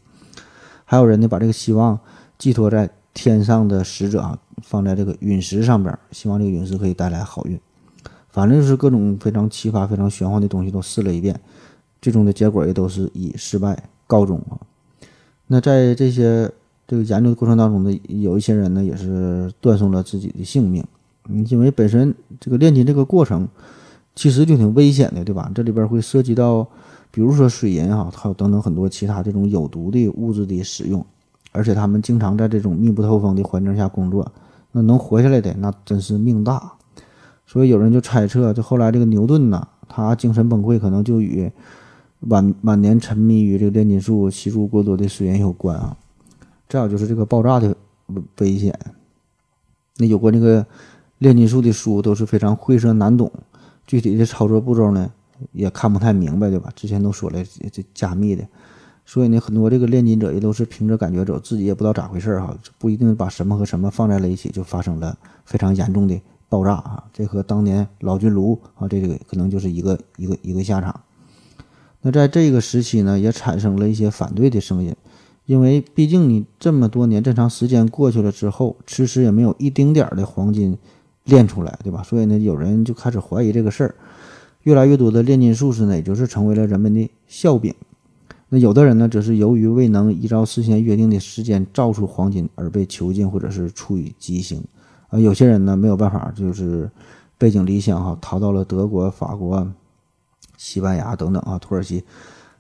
[0.85, 1.99] 还有人呢，把这个希望。
[2.39, 7.61] 寄托在天上的使者啊，放在这个陨石上边，希望这个陨石可以带来好运。
[8.31, 11.41] 反正就是各种非常奇葩、非常玄幻的东西都试了一遍，
[12.01, 14.59] 最终的结果也都是以失败告终啊。
[15.53, 16.51] 那在这些
[16.89, 20.83] 这个研究的过程当中呢，有一些人呢也是断送了自己的性命。
[21.29, 23.47] 嗯，因为本身这个炼金这个过程
[24.15, 25.53] 其实就挺危险的，对吧？
[25.55, 26.67] 这里边会涉及到，
[27.11, 31.05] 比如说水银啊，还有等等很多其他这种有毒的物质的使用。
[31.53, 34.33] 而且他们经常在这种密不透风的环境下工作，
[34.73, 36.73] 那能活下来的那真是命大。
[37.47, 41.53] 所以有人就猜测，就后来这个牛顿呐，他精神崩溃可能就与
[42.29, 45.97] 晚晚年沉迷于这个炼金术、吸入过多的水源有关啊。
[46.69, 47.77] 再有就是这个爆炸的
[48.39, 48.79] 危险。
[49.99, 50.67] 那有关这个
[51.19, 53.31] 炼金术的书都是非常晦涩难懂，
[53.87, 55.13] 具体的操作步骤呢
[55.53, 56.73] 也看不太明白，对吧？
[56.75, 58.47] 之前都说了这加密的。
[59.05, 66.19] 所以呢，很多这个炼金者也都是凭着感觉走，自己也不知道咋回事儿哈，不一定把什么和什么放在了一起，就发生了非常严重的
[66.49, 67.05] 爆炸啊！
[67.13, 70.99] 这和当年老君炉啊，这个可能就是一个一个一个下场。
[72.03, 74.95] 那在这个时期呢，也产生了一些反对的声音，
[75.47, 80.77] 因为毕竟你这么多年这长时间过去了之后，迟迟也没有一丁点儿的黄金
[81.25, 82.03] 炼出来，对吧？
[82.03, 83.95] 所以呢，有人就开始怀疑这个事儿，
[84.65, 87.73] 越来越多的炼金术士呢，也就是成为了人们的笑柄。
[88.49, 94.63] 那有的人呢，则是由于未能依照事先约定的时间造出黄金而被囚禁，或者是处以极刑。
[95.09, 96.91] 啊，有些人呢没有办法，就是
[97.39, 99.67] 背井离乡哈，逃到了德国、法国、
[100.63, 102.05] 西班牙等等啊，土耳其，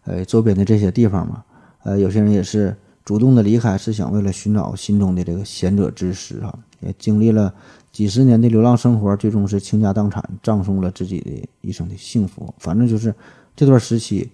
[0.03, 1.45] 呃，周边的这些地方嘛。
[1.85, 6.59] 呃，有些人也是主动的离开，是想为了寻找心中的这个贤者之石啊。
[6.81, 7.55] 也经历了
[7.93, 11.31] 几十年的流浪生活，最终是倾家荡产，葬送了自己的
[11.61, 12.53] 一生的幸福。
[12.59, 13.15] 反正就是
[13.55, 14.29] 这段时期。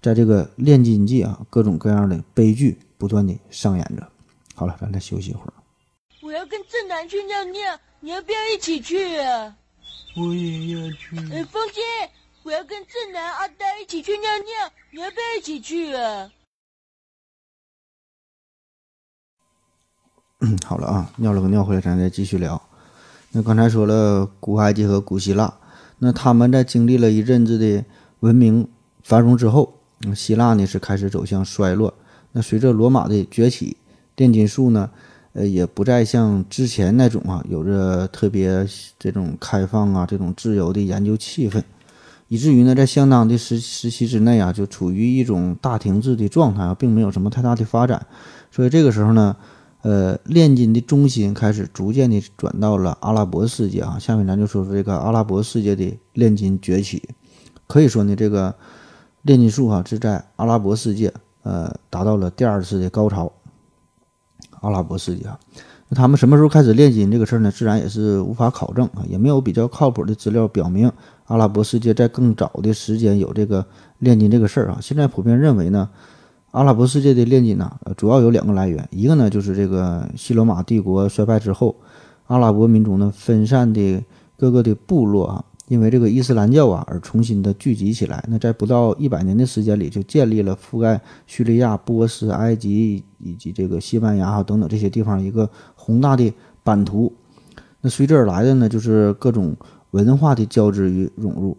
[0.00, 4.06] 在这个炼金界啊，各种各样的悲剧不断的上演着。
[4.54, 5.52] 好了，咱再休息一会儿。
[6.22, 9.56] 我要跟正南去尿尿，你要不要一起去啊？
[10.16, 11.16] 我也要去。
[11.32, 11.80] 哎，风姐，
[12.48, 16.32] 我要跟正南、阿呆一起去尿尿，你要不要一起去啊？
[20.40, 22.58] 嗯，好了啊，尿了个尿回来，咱再继续聊。
[23.32, 25.58] 那刚才说了古埃及和古希腊，
[25.98, 27.84] 那他们在经历了一阵子的
[28.20, 28.66] 文明
[29.02, 29.74] 繁荣之后。
[30.16, 31.92] 希腊呢是开始走向衰落。
[32.32, 33.76] 那随着罗马的崛起，
[34.16, 34.90] 炼金术呢，
[35.34, 38.66] 呃，也不再像之前那种啊，有着特别
[38.98, 41.62] 这种开放啊、这种自由的研究气氛，
[42.28, 48.06] 以至于呢，在相当的时时期之内啊，就处于一种大停滞的状态啊，并没有什么太大的发展。
[48.50, 49.36] 所以这个时候呢，
[49.82, 53.98] 呃，炼金的中心开始逐渐的转到了阿拉伯世界啊。
[53.98, 57.08] 下面咱就说说这个阿拉伯世界的炼金崛起。
[57.66, 58.54] 可以说呢，这个。
[59.22, 61.12] 炼金术哈是在阿拉伯世界，
[61.42, 63.30] 呃，达到了第二次的高潮。
[64.60, 65.38] 阿拉伯世界啊，
[65.88, 67.50] 那他们什么时候开始炼金这个事儿呢？
[67.50, 70.90] 自然也是无法考证啊，也没有比较靠谱的资料表明
[71.28, 73.64] 阿拉伯世界在更早的时间有这个
[73.98, 74.78] 炼金这个事儿啊。
[74.82, 75.88] 现在普遍认为呢，
[76.50, 81.76] 阿拉伯世界的炼金呢，主要有两个来源，一个呢就是这个西罗马帝国衰败之后，
[82.26, 84.02] 阿拉伯民族呢分散的
[84.36, 88.24] 各个的部落啊，因为这个伊斯兰教啊而重新的聚集起来。
[88.28, 97.12] 那在不到一百年的时间里，就建立了覆盖叙利亚、波斯、埃及以及这个西班牙哈等等这些地方一个宏大的版图。
[97.80, 99.54] 那随之而来的呢，就是各种
[99.90, 101.56] 文化的交织与融入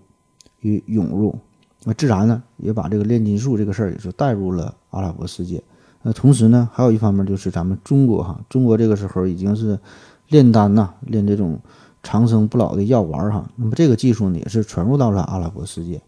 [0.62, 1.36] 与涌入。
[1.86, 5.64] 那自然呢，也把这个炼金术这个事儿也就带入了阿拉伯世界。
[6.02, 9.80] 那同时呢，还有一方面就是咱们中国哈，中国这个时候已经是
[10.28, 11.60] 炼丹呐，炼这种
[12.04, 13.50] 长生不老的药丸哈。
[13.56, 16.02] 那么这个技术呢，也是传入到了阿拉伯世界。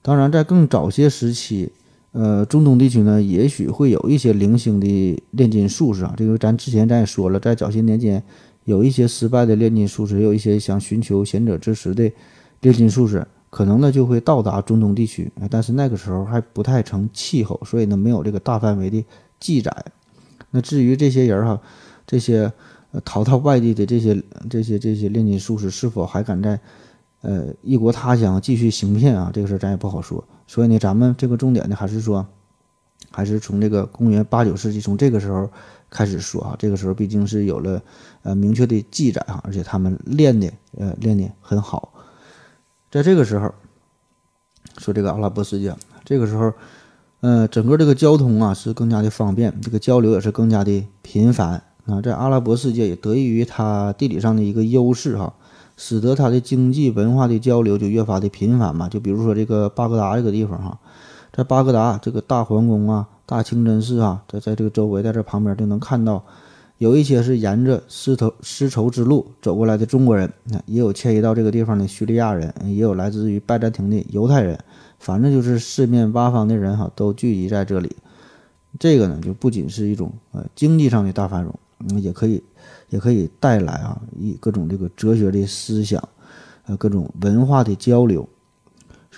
[0.00, 1.72] 当然，在更早些时期，
[2.12, 6.14] 呃，中东地区呢，也许会有一些零星的炼金术士啊。
[6.16, 8.22] 这个咱之前咱也说了，在早些年间，
[8.68, 12.12] 有一些失败的炼金术士，有一些想寻求贤者之石的
[12.60, 13.26] 炼金术士。
[13.50, 19.02] 可能呢就会到达中东地区，但是那个时候还不太成气候，所以呢没有这个大范围的
[19.40, 19.72] 记载。
[20.50, 21.58] 那至于这些人哈，
[22.06, 22.52] 这些
[23.06, 26.60] 逃到外地的这些这些这些炼金术士是否还敢在
[27.22, 29.30] 呃异国他乡继续行骗啊？
[29.32, 30.22] 这个事儿咱也不好说。
[30.46, 32.26] 所以呢，咱们这个重点呢还是说，
[33.10, 35.50] 还是从这个公元八九世纪从这个时候
[35.90, 36.56] 开始说啊。
[36.58, 37.82] 这个时候毕竟是有了
[38.22, 41.92] 呃明确的记载哈，而且他们练的呃练的很好。
[42.90, 43.52] 在这个时候，
[44.78, 46.52] 说这个阿拉伯世界，这个时候，
[47.20, 52.00] 呃，整个这个交通啊是更加的方便，这个交流也是更加的频繁啊。
[52.00, 55.34] 在阿拉伯世界也得益于它地理上的一个优势哈，
[55.76, 58.88] 使得它的经济文化的交流就越发的频繁嘛。
[58.88, 60.78] 就比如说这个巴格达这个地方哈，
[61.32, 66.24] 在巴格达这个大皇宫啊、大清真寺啊，在在这个周围，在这旁边就能看到。
[66.78, 70.32] 有一些是沿着丝绸丝绸之路走过来的中国人，
[70.66, 74.56] 也有迁移到这个地方的叙利亚人，也有来自于拜占庭的犹太人，
[75.00, 77.96] 反正就是四面八方的人哈，都聚集在这里。
[78.78, 82.40] 这个呢，就不仅是一种呃经济上的大繁荣，嗯，也可以
[82.90, 86.00] 也可以带来啊一各种这个哲学的思想，
[86.66, 88.28] 呃各种文化的交流。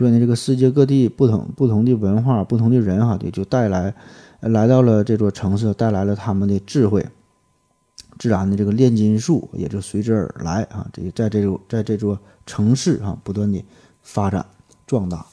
[0.01, 3.95] 所以呢，这个世界各地不同不同的文化、不同的人哈，也就带来
[4.41, 7.07] 来到了这座城市，带来了他们的智慧。
[8.19, 13.63] 自然的这个炼金术也就随之而来啊，这在这座在这座城市啊不断的
[14.01, 14.47] 发展
[14.87, 15.27] 壮大。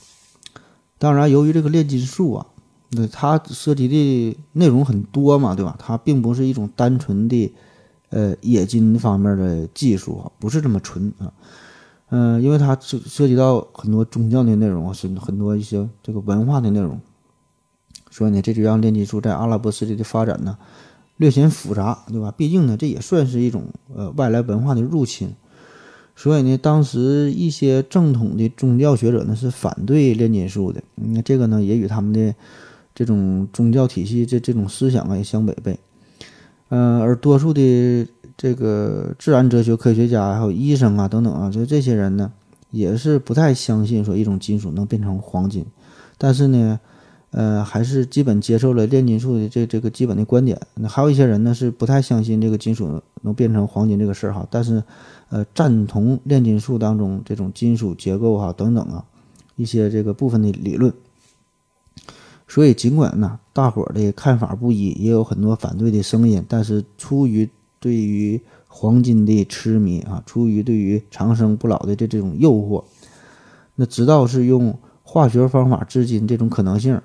[0.97, 2.47] 当然，由于这个炼金术啊，
[2.89, 5.78] 那它涉及的内容很多嘛，对吧？
[5.80, 7.53] 它并不是一种单纯的
[8.09, 11.32] 呃冶金方面的技术啊，不是这么纯啊。
[12.10, 16.99] 嗯，因为它涉涉及到很多宗教的内容啊，是很多一些这个文化的内容，
[18.10, 20.58] 所以呢，这就让炼金术在阿拉伯世界的发展呢。
[21.18, 22.32] 略显复杂，对吧？
[22.38, 23.64] 毕竟呢，这也算是一种
[23.95, 25.34] 呃外来文化的入侵，
[26.16, 30.84] 所以呢，当时一些正统的宗教学者呢是反对炼金术的。
[30.93, 32.36] 那这个呢，也与他们的
[32.93, 35.80] 这种宗教体系这这种思想啊也相违背。
[36.70, 38.08] 嗯，而多数的
[38.38, 42.32] 这个自然哲学科学家还有医生啊等等啊，就这些人呢，
[42.72, 45.66] 也是不太相信说一种金属能变成黄金，
[46.18, 46.80] 但是呢。
[47.32, 50.60] 呃，还是基本接受了炼金术的这这个基本的观点。
[50.76, 54.48] 那还有一些人呢，是不太相信这个金属能变成黄金这个事儿哈。
[54.50, 54.82] 但是，
[55.28, 59.04] 呃，赞同炼金术当中这种金属结构哈等等啊
[59.58, 60.92] 一些这个部分的理论。
[62.48, 67.48] 所以，尽管呢大伙儿的看法不一，也有很多反对的声音，但是出于
[67.80, 72.84] 对于黄金的痴迷啊，出于对于长生不老的这这种诱惑，
[73.76, 77.02] 那直到是用化学方法至今这种可能性。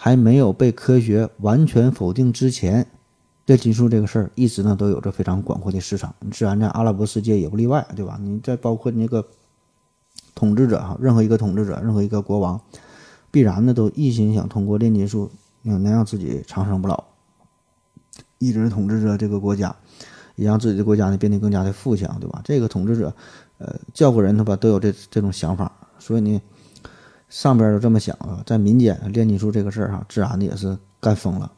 [0.00, 2.86] 还没有被科学完全否定之前，
[3.46, 6.14] 炼金术这个事儿一直呢都有着非常广阔的市场。
[6.30, 8.16] 自然在阿拉伯世界也不例外，对吧？
[8.22, 9.26] 你再包括那个
[10.36, 12.60] 统治者哈，任何一个统治者，任何一个国王，
[13.32, 15.32] 必然呢都一心想通过炼金术，
[15.64, 17.02] 嗯，能让自己长生不老，
[18.38, 19.74] 一直统治着这个国家，
[20.38, 22.40] 也让自己的国家呢变得更加的富强，对吧？
[22.42, 23.14] 这个统治者，
[23.58, 26.40] 呃，教国人他吧都有这这种想法，所以呢。
[27.30, 31.52] 上边都这么想啊，在民间炼金术这个事儿哈，自然的也是干疯了。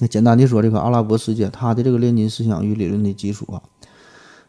[0.00, 3.62] 那简单的说，这个阿拉伯世界它的这个炼金思想与理论的基础啊，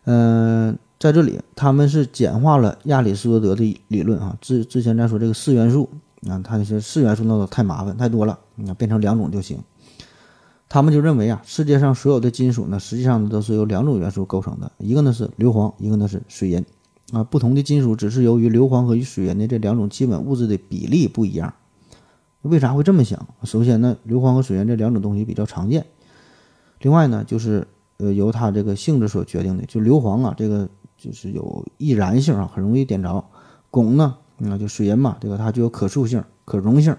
[0.06, 4.36] 嗯，在这里他们是简化了亚里士多德的理论啊。
[4.42, 5.88] 之之前咱说这个四元素
[6.28, 9.60] 啊，他那些四元素那都太麻烦太多了，你看变成两种就行。
[10.74, 16.66] 他们就认为啊，世界上所有的金属呢，实际上都是由两种元素构成的，一个呢是硫磺，一个呢是水银。
[17.12, 21.54] 啊，不同的金属只是由于硫磺和与水银的这两种基本物质的比例不一样。
[22.42, 23.28] 为啥会这么想？
[23.44, 25.86] 首先呢，硫磺和水银这两种东西比较常见。
[26.80, 27.68] 另外呢，就是
[27.98, 29.68] 呃由它这个性质所决定的。
[29.68, 30.68] 就硫磺啊，这个
[30.98, 33.24] 就是有易燃性啊，很容易点着。
[33.70, 36.98] 汞呢，那就水银嘛，这个它具有可塑性、可溶性。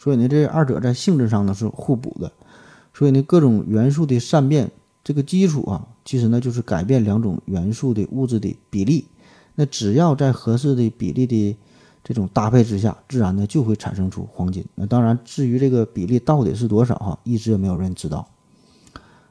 [0.00, 2.32] 所以呢，这二者在性质上呢是互补的。
[2.98, 4.72] 所以呢，各种元素的善变，
[5.04, 9.06] 这个基础啊，其实呢就是改变两种元素的物质的比例。
[9.54, 11.56] 那只要在合适的比例的
[12.02, 14.64] 这种搭配之下，自然呢就会产生出黄金。
[14.74, 18.28] 那当然，至于这个比例到底是多少哈，一直也没有人知道。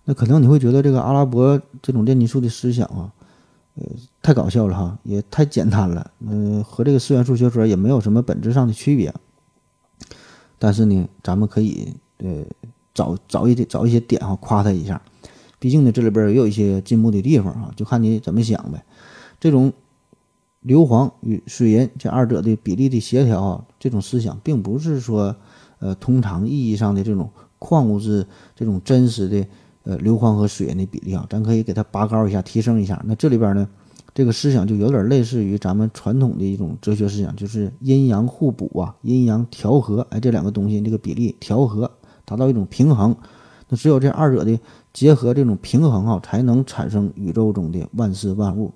[0.06, 3.12] 那可能你会觉得这个阿拉伯这种炼金术的思想啊，
[3.76, 3.84] 呃，
[4.22, 9.14] 太搞笑了哈，也太简单了，嗯，和这个四元素学说也没有什么本质上的区别。
[10.58, 12.46] 但是呢，咱们可以呃
[12.98, 15.00] 找找一点找一些点哈，夸他一下。
[15.60, 18.84] 毕竟呢，这里边也有一些进步的地方啊，就看你怎么想呗。
[19.40, 19.72] 这种
[20.62, 25.36] 硫磺与水银这二者的比例的协调啊，这种思想并不是说
[25.78, 27.30] 呃通常意义上的这种
[27.60, 28.26] 矿物质
[28.56, 29.46] 这种真实的
[29.84, 33.00] 呃硫磺和水银的比例啊，咱可以给它拔高一下，提升一下。
[33.06, 33.68] 那这里边呢，
[34.14, 41.92] 这个思想就有点类似于咱们传统的一种哲学思想，就是阴阳互补啊，阴阳调和，哎，这两个东西这个比例调和，
[42.28, 43.16] 达到一种平衡。
[43.70, 44.60] 那只有这二者的。
[44.94, 48.74] 结合这种平衡啊，才能产生宇宙中的万事万物。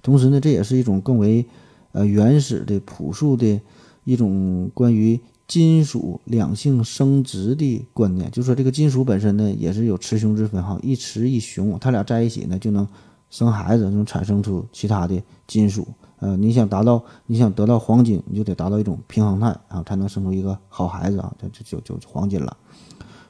[0.00, 1.44] 同时呢，这也是一种更为
[1.92, 3.60] 呃原始的朴素的
[4.04, 8.30] 一种关于金属两性生殖的观念。
[8.30, 12.88] 就说这个金属本身呢，也是有雌雄之分哈，一雌一雄，它俩在一起呢，就能
[13.28, 15.86] 生孩子，能产生出其他的金属。
[16.20, 22.56] 呃，你想达到，你想得到黄金，你就得达到一种平衡态啊，才能生出一个好孩子啊，这就就就黄金了。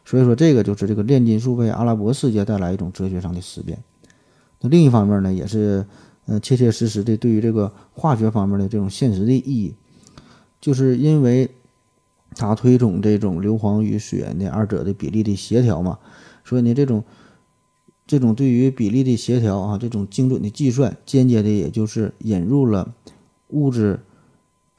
[0.05, 3.83] 所以说，这个就是这个炼金术为阿拉伯世界带来一种哲学上的思辨。
[4.61, 5.87] 那另一方面呢，也是
[6.27, 9.75] 呃切切实实的对于这个化学方面的这种现实的意义，
[10.61, 11.51] 就是因为
[12.35, 15.99] 它推崇这种硫磺与水源的二者的比例的协调嘛。
[16.45, 17.03] 所以呢，这种
[18.07, 22.95] 这种对于比例的协调啊，这种精准的计算，间接的也就是引入了
[23.49, 24.01] 物质。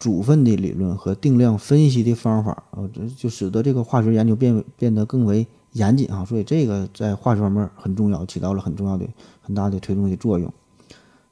[0.05, 9.07] 组分的理论和定量分析的方法啊，这就使得这个化学研究变变得更为严谨啊，所以这个在化学方面很重要，起到了很重要的、
[9.41, 10.53] 很大的推动的作用。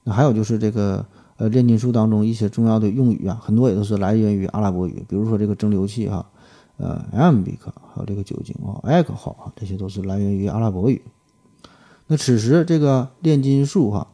[0.03, 1.05] 那还有就是这个
[1.37, 6.25] 呃炼金术当中一些重要的用语啊，很多也都是来源于阿拉伯语，比如说这个蒸馏器哈，
[6.77, 7.59] 呃 ambic，
[7.93, 10.99] 还有这个酒精啊 alcohol 啊，这些都是来源于阿拉伯语。
[12.07, 14.07] 那此时这个炼金术哈。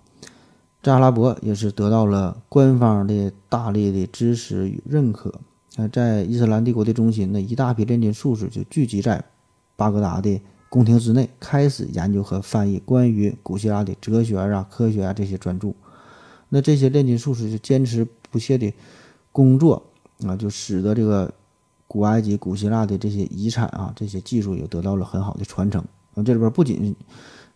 [0.82, 5.34] 在阿拉伯也是得到了官方的大力的支持与认可。
[5.76, 9.24] 那，在伊斯兰帝国的中心，那一大批炼金术士就聚集在
[9.76, 15.74] 巴格达的宫廷之内，开始研究和翻译关于古希腊的哲学啊、科学啊这些专著。
[16.50, 18.74] 那这些炼金术士就坚持不懈的
[19.32, 19.84] 工作
[20.26, 21.34] 啊，就使得这个
[21.88, 25.84] 古埃及、古希腊的这些遗产啊、这些技术也得到了很好的传承。
[26.16, 26.96] 啊，这里边不仅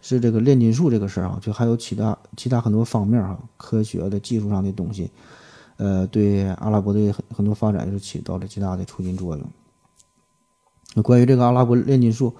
[0.05, 5.09] 是这个炼金术这个事儿啊，就还有其他其他很多方面哈，科学的技术上的东西，
[5.77, 9.47] 呃，对阿拉伯的很很多发展是起到了极大的促进作用。
[10.93, 12.35] 那关于这个阿拉伯炼金术，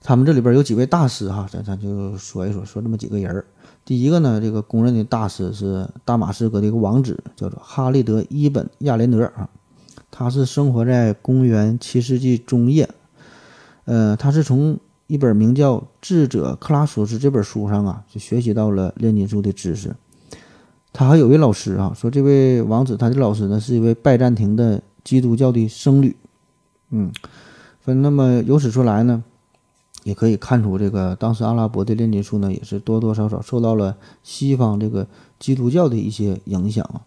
[0.00, 3.44] 他们这里边有几位大师哈，咱咱就说一说，说这么几个人儿。
[3.84, 9.50] 第一个呢，这个公认的大师是大马士革的一个王子，叫做哈利德·伊本·亚连德啊，
[10.12, 12.88] 他是生活在公元七世纪中叶，
[13.84, 14.78] 呃，他是从。
[15.08, 19.96] 一本名叫《智者克拉索斯》这本书上啊，就学习到了炼金术的知识。
[20.92, 26.14] 他还有位老师啊，说这位王子他的老师呢是一位拜占庭的基督教的僧侣。
[26.90, 27.10] 嗯，
[27.80, 29.24] 分那么由此说来呢，
[30.04, 35.06] 也可以看出这个当时阿拉伯的炼金术呢也是多多少少受到了西方这个
[35.38, 37.00] 基督教的一些影响啊。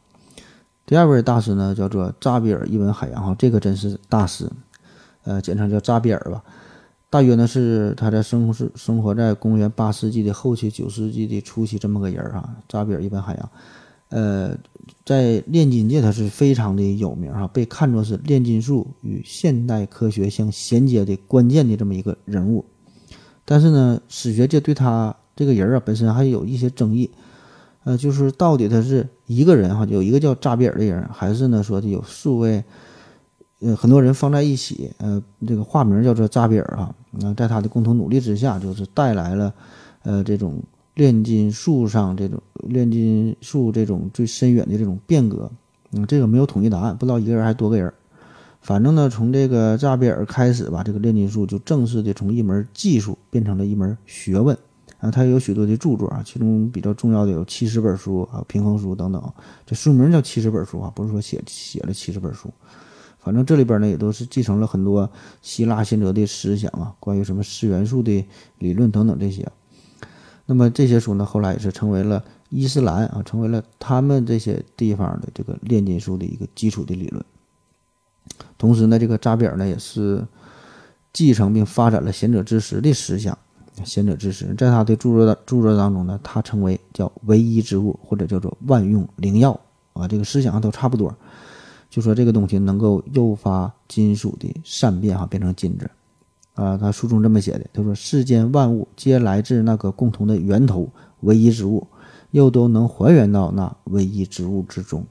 [0.87, 4.49] 第二位大师呢叫做扎比尔·伊文海洋哈，这个真是大师，
[5.23, 6.43] 呃，简称叫扎比尔吧。
[7.11, 13.49] 大约呢是他在生活是生活在公元八世纪的后期、九世纪的初期这么个人儿啊，扎比尔·伊本·海洋，
[14.07, 14.57] 呃，
[15.05, 22.63] 在炼金界他是非常的有名哈，被看作是炼金术与现代科学相衔接的关键的这么一个人物。
[23.43, 27.11] 但是呢，史学界对他这个人啊本身还有一些争议，
[27.83, 32.63] 呃，就是到底他是一个人哈，有一个叫扎比尔的人，还是呢说的有数位。
[33.61, 39.53] 呃，很多人放在一起，呃，这个化名叫做扎比尔哈，那在他的共同努力之下，就是带来了，
[40.01, 40.61] 呃，这种
[40.95, 45.49] 炼金术上这种炼金术这种最深远的这种变革。
[45.91, 47.93] 嗯，这个没有统一答案，不知道一个人还是多个人。
[48.61, 54.57] 反正呢，从这个扎比尔开始吧，这个炼金术就正式的从一门技术变成了一门学问。
[54.99, 59.33] 啊，他有许多的著作啊，其中比较重要的有七十本书啊，平衡书等等。
[59.65, 62.49] 这书名叫七十本书啊，不是说写写了七十本书。
[63.23, 65.09] 反正这里边呢，也都是继承了很多
[65.41, 69.47] 希腊先哲的思想啊，关于什么四元素的理论等等这些。
[70.47, 77.23] 那么这些书呢，后来也是成为了伊斯兰啊，成为了他们这些地方的这个炼金术的一个基础的理论。
[78.57, 80.25] 同时呢，这个扎比尔呢，也是
[81.13, 83.37] 继承并发展了贤者之石的思想，
[83.85, 89.57] 贤者之石，在他的著作的著作当中呢，他称为叫唯一之物，或者叫做万用灵药
[89.93, 91.15] 啊，这个思想都差不多。
[91.91, 95.91] 就说这个东西能够诱发金属的善变哈，变成金子
[96.53, 96.77] 啊。
[96.77, 100.89] 他书中这么写的，他说世间万物皆来自那个共同的源头
[101.19, 101.85] 唯一之物，
[102.31, 105.05] 又都能还原到那唯一之物之中。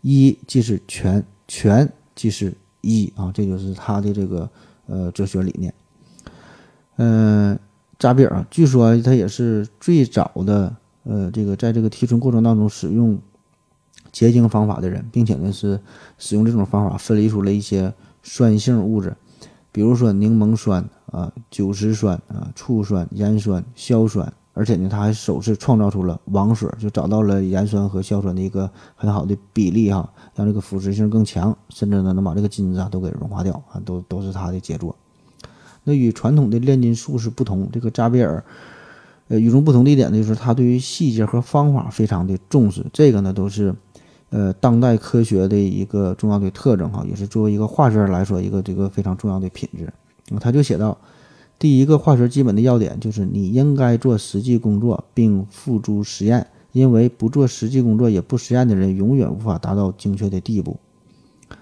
[0.00, 4.48] 一即是全，全即是一啊，这就是他的这个
[4.86, 5.74] 呃哲学理念。
[6.96, 7.58] 嗯，
[7.98, 13.18] 扎比尔据说他也是最早的呃这个在这个提纯过程当中使用
[14.16, 15.78] 结晶方法的人，并且呢是
[16.16, 17.92] 使用这种方法分离出了一些
[18.22, 19.14] 酸性物质，
[19.70, 24.32] 比如说柠檬酸啊、酒石酸啊、醋酸、盐酸、硝酸。
[24.54, 34.96] 而且呢，他还首次创造出了王水，就找到了盐酸和硝酸的一个很好的比例哈，让这个腐蚀性更强，甚至呢能把这个金子啊都给融化掉啊，都都是他的杰作。
[35.84, 38.42] 那与传统的炼金术士不同，这个扎比尔，
[39.28, 43.74] 呃，与众不同的一点呢，就是他对于细节和方法非常的重视，这个呢都是，
[44.30, 49.92] 呃，当代科学的一个重要的特征哈，也是作为一个化学来说一个这个非常重要的品质。
[50.40, 50.98] 他就写到。
[51.58, 60.78] 第一个化学基本的要点就是你应该做实际工作并付诸实验，因为不做实际工作也不实验的人永远无法达到精确的地步。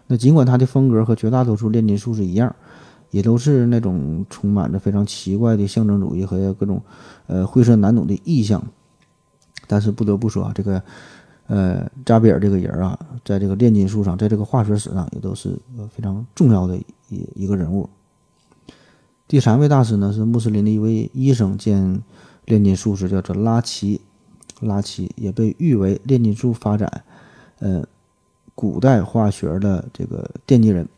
[0.09, 2.57] 那尽管他的风格和绝大多数炼金术士一样，
[3.13, 6.83] 也都是那种充满着非常奇怪的象征主义和各种
[7.29, 8.67] 呃晦涩难懂的意象，
[9.69, 10.83] 但是不得不说啊，这个
[11.47, 15.59] 呃扎比尔这个人啊，在这个炼金术上，在这个化学史上也都是
[15.91, 16.77] 非常重要的
[17.09, 17.89] 一一个人物。
[19.27, 22.03] 第三位大师呢是穆斯林的一位医生兼
[22.45, 24.01] 炼金术士，叫做拉齐。
[24.61, 27.05] 拉齐也被誉为炼金术发展，
[27.59, 27.85] 呃，
[28.55, 30.89] 古代化学的这个奠基人。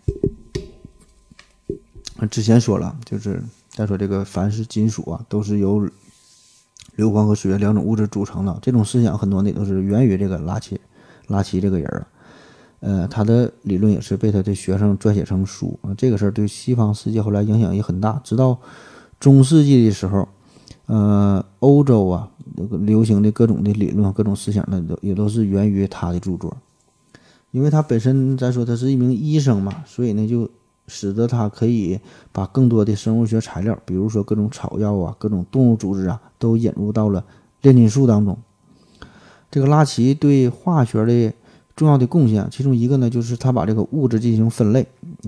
[2.31, 5.89] 之前说了，就是再说这个凡是金属啊，都是由
[6.97, 8.59] 硫磺和水两种物质组成的。
[8.61, 10.81] 这种思想很多呢都是源于这个拉齐，
[11.29, 12.09] 拉齐这个人啊。
[12.81, 15.95] 呃，他的理论也是被他的学生撰写成书啊。
[15.97, 18.21] 这个事儿对西方世界后来影响也很大。
[18.23, 18.59] 直到
[19.19, 20.29] 中世纪的时候，
[20.87, 26.55] 呃，欧洲啊，那个流行的各种的理论、各种思想呢，都也都是源于他的著作。
[27.51, 30.49] 因为他本身咱说他是一名医生嘛，所以呢，就
[30.87, 32.01] 使得他可以
[32.33, 37.25] 把更多的生物学材料，比如说各种草药啊、各种动物组织啊，都引入到了
[37.63, 38.37] 炼金术当中。
[39.51, 41.33] 这个拉齐对化学的。
[41.77, 44.87] 重要的贡献，其中一个呢，就是他把这个物质进行分类，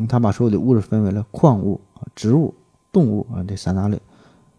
[0.08, 1.78] 他把所有的物质分为了矿物、
[2.16, 2.54] 植物、
[2.90, 4.00] 动物啊这三大类。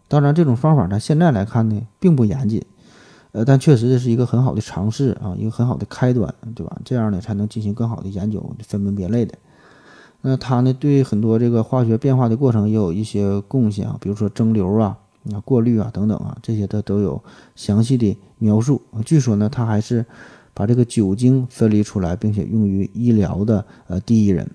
[0.06, 2.64] 当然，这种方法呢，现在来看呢，并不严谨，
[3.32, 6.78] 呃，但确实这是一个很好的尝试啊，一个很好的开端，对吧？
[6.84, 9.36] 这样呢，才能进行更好的研究，分门别类的。
[10.22, 14.98] 那他呢，对很多这个化学变化的过程也有一些贡献啊，比如说蒸馏啊、
[15.32, 17.22] 啊过滤啊等等啊，这些他都有
[17.54, 18.82] 详细的描述。
[19.04, 20.04] 据说呢，他还是。
[20.52, 24.50] 把这个酒精分离出来，并且用于医疗的呃第一人。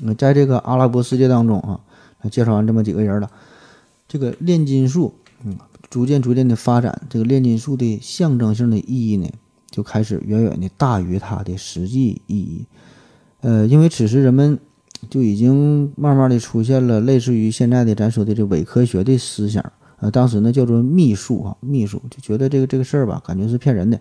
[0.00, 1.78] 那在这个阿拉伯世界当中啊，
[2.30, 3.30] 介绍完这么几个人了，
[4.08, 5.12] 这个炼金术，
[5.44, 5.56] 嗯，
[5.88, 9.28] 逐渐逐渐的发展，这个炼金术的象征性的意义呢，
[9.70, 12.64] 就开始远远的大于它的实际意义。
[13.42, 14.58] 呃，因为此时人们
[15.10, 19.62] 就已经慢慢的出现了类似于现在的咱说的这伪科学的思想。
[19.98, 24.00] 呃，当时呢叫做秘术啊，秘术就觉得这个这个事儿吧，感觉是骗人的。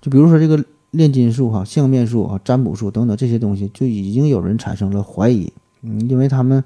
[0.00, 5.52] 就比如说这个炼金术、哈相面术、啊占卜术等等这些东西，就已经有人产生了怀疑。
[5.82, 6.64] 嗯，因为他们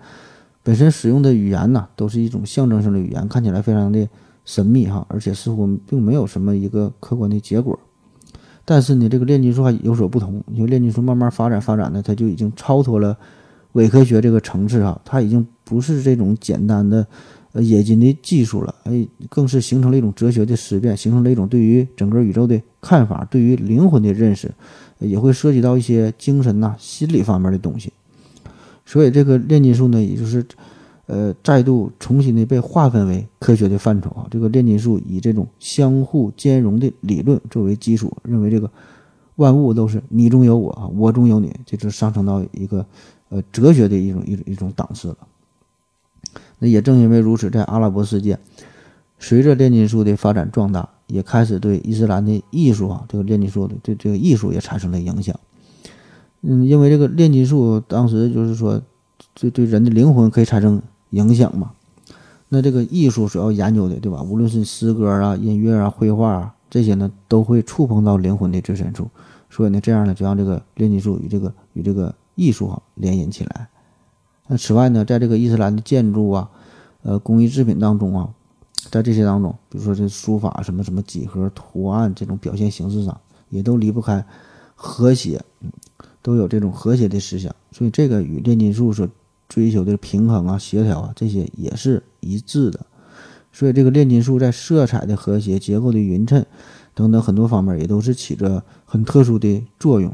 [0.62, 4.08] 本身使用的语言呢，都是一种象征性的语言，看起来非常的
[4.44, 7.78] 神秘哈，而且似乎并没有什么一个客观的结果。
[8.64, 13.16] 但是呢，这个炼金术还有所不同，因为炼金术慢慢发展发展呢，它就已经超脱了
[13.72, 17.06] 伪科学这个层次啊，它已经不是这种简单的。
[17.52, 24.52] 呃，冶金的技术了，哎，更是形成了一种哲学的思辨，形成了一种对于整个宇宙的看法，对于灵魂的认识，
[24.98, 27.92] 也会涉及到一些精神呐、心理方面的东西。
[28.84, 30.44] 所以，这个炼金术呢，也就是，
[31.06, 34.26] 呃，再度重新的被划分为科学的范畴啊。
[34.30, 38.70] 这个炼金术以这种相互兼容的理论作为基础，认为这个
[39.36, 42.86] 万物都是你中有我啊，我中有你，这就上升到一个
[43.28, 45.18] 呃哲学的一种一种一种档次了。
[46.58, 48.38] 那也正因为如此，在阿拉伯世界，
[49.18, 55.38] 随着炼金术的发展壮大，也开始对伊斯兰的艺术啊，这个炼金术的对这个艺术也产生了影响。
[56.40, 58.80] 嗯，因为这个炼金术当时就是说，
[59.34, 60.80] 这对人的灵魂可以产生
[61.14, 61.72] 影响嘛。
[62.48, 64.22] 那这个艺术所要研究的，对吧？
[64.22, 69.08] 无论是诗歌啊、音乐啊、绘画啊这些呢，都会触碰到灵魂的最深处。
[69.50, 73.68] 所以呢，这样呢，就让这个炼金术与这个与这个艺术哈联姻起来。
[74.46, 76.50] 那此外呢，在这个伊斯兰的建筑啊，
[77.02, 78.28] 呃工艺制品当中啊，
[78.90, 84.24] 在这些当中，比如说这书法什么什么几何图案这种表现形式上，也都离不开
[84.74, 85.42] 和谐，
[86.20, 89.08] 都有这种和谐的思想，所以这个与炼金术所
[89.54, 92.80] 追求的平衡啊、协调啊这些也是一致的。
[93.52, 96.44] 所以这个炼金术在色彩的和谐、结构的匀称
[96.92, 100.12] 等等很多方面也都是起着很特殊的作用。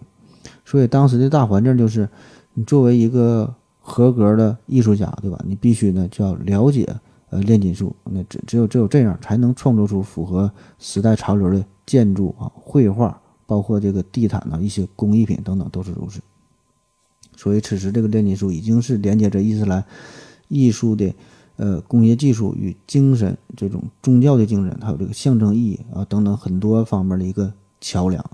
[0.66, 2.06] 所以当时的大环境就是，
[2.52, 5.42] 你作为一个合格的艺术家，对吧？
[5.46, 6.86] 你必须呢就要了解
[7.30, 16.20] 呃炼金术，那只只有只有这样才能创作出符合时代潮流的建筑啊、绘画，包括这个地毯呐、一些工艺品等等都是如此。
[17.40, 19.82] 所以此时这个炼金术已经是连接着伊斯兰
[20.48, 21.14] 艺术的。
[21.56, 28.24] 呃，工业技术与精神这种宗教的精神，还有这个象征意义啊等等很多方面的一个桥梁。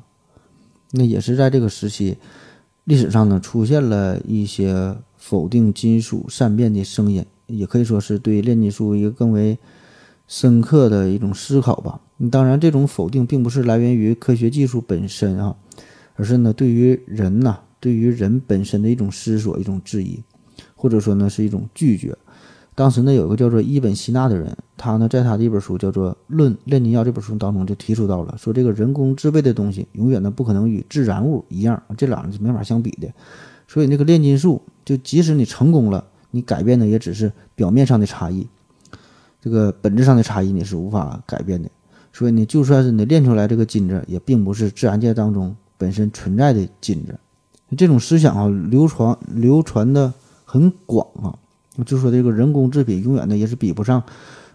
[0.92, 2.18] 那也是在这个时期，
[2.84, 9.58] 历史上呢出现了一些否定金属善变的声音，也可以说是对炼金术一个更为
[10.28, 12.00] 深刻的一种思考吧。
[12.30, 15.56] 当然，这种否定并不是来源于科学技术本身啊，
[16.14, 20.20] 而是呢对于人呐，对于人本身的一种思索、一种质疑，
[20.74, 22.12] 或者说呢是一种拒绝。
[22.74, 33.06] 当时呢，有一个叫做伊本希纳的人，他呢在他的一本书叫做《论炼金药》这本书当中就提出到了，说这个人工制备的东西永远呢不可能与自然物一样，这俩是没法相比的。
[33.68, 38.44] 所以那个炼金术，就即使你成功了，你改变的也只是表面上的差异，
[39.40, 41.70] 这个本质上的差异你是无法改变的。
[42.12, 47.16] 所以呢，就算是你炼出来这个金子，也并不是自然界当中本身存在的金子。
[47.76, 50.12] 这种思想啊，流传流传的
[50.44, 51.34] 很广啊。
[51.84, 54.02] 就说这个人工制品永远的也是比不上，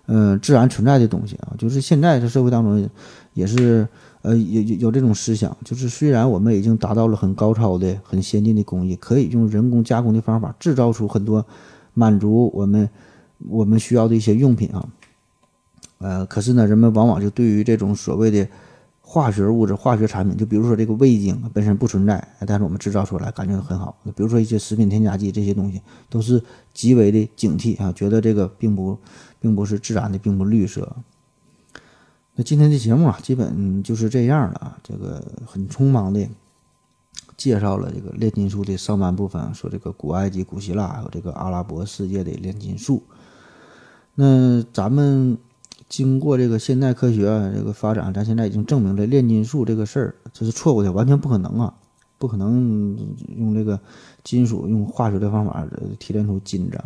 [0.08, 1.54] 嗯，自然存在的东西啊。
[1.58, 2.90] 就是现在这社会当中，
[3.34, 3.88] 也是
[4.22, 11.46] 呃有有有这种思想，就是虽然我们已经达到了很高超的、很先进的工艺，可以用人工加工的方法制造出很多
[11.94, 12.90] 满足我们
[13.50, 14.88] 我们需要的一些用品啊，
[16.00, 18.48] 呃，可是呢，人们往往就对于这种所谓的。
[19.14, 23.94] 化学物质、化学产品，就比如说这个味精本身不存在，但是我们制造出来感觉很好。
[24.16, 26.42] 比如说一些食品添加剂这些东西，都是
[26.74, 28.98] 极为的警惕啊，觉得这个并不
[29.38, 30.96] 并不是自然的，并不绿色。
[32.36, 34.78] 那今天的节目啊，基本就是这样了啊。
[34.82, 36.26] 这个很匆忙的
[37.36, 43.04] 介绍了这个炼金术的上半部分，说这个古埃及、古希腊还有这个阿拉伯世界的炼金术。
[44.16, 45.38] 那咱们。
[45.92, 51.74] 经过这个现代科学这个发展，咱现在已经证明了炼金术这个事儿这是错误的，完全不可能啊，
[52.18, 52.98] 不可能
[53.38, 53.78] 用这个
[54.24, 55.68] 金属用化学的方法
[56.00, 56.82] 提炼出金子。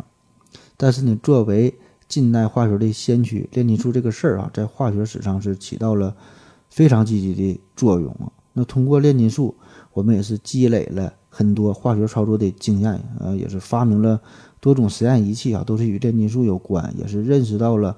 [0.76, 1.72] 但是呢，作为
[2.08, 6.16] 近代化学的先驱，炼金术这个事儿啊，在化学史上是起到了
[6.68, 8.26] 非常积极的作用啊。
[8.54, 9.54] 那通过炼金术，
[9.92, 14.20] 我们也是积累了很多化学操作的经验啊，也是发明了
[14.58, 17.96] 多种实验仪器啊，都是与炼金术有关，也是认识到了。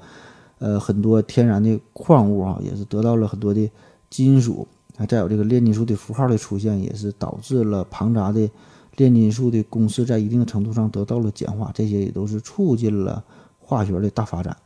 [0.58, 3.70] 呃，很多天然的矿物啊，也是得到了很多的
[4.10, 5.06] 金属啊。
[5.06, 8.50] 再有这个炼金术的符号的出现，也是导致了庞杂的
[8.96, 11.70] 炼金术的公式在一定程度上得到了简化。
[11.74, 13.24] 这些也都是促进了
[13.60, 14.56] 化学的大发展。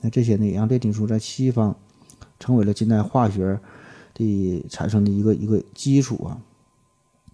[0.00, 1.74] 那这些呢，也让炼金术在西方
[2.38, 3.58] 成为了近代化学
[4.14, 6.38] 的产生的一个一个基础啊。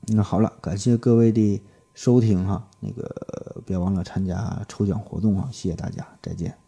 [0.08, 1.60] 那好了，感谢各位的
[1.94, 5.48] 收听哈，那个别忘了参加抽奖活动啊！
[5.50, 6.65] 谢谢大家，再见。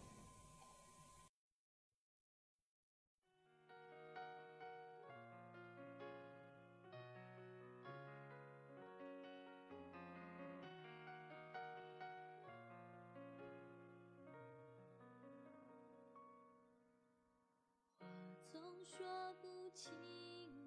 [18.84, 19.06] 说
[19.40, 19.92] 不清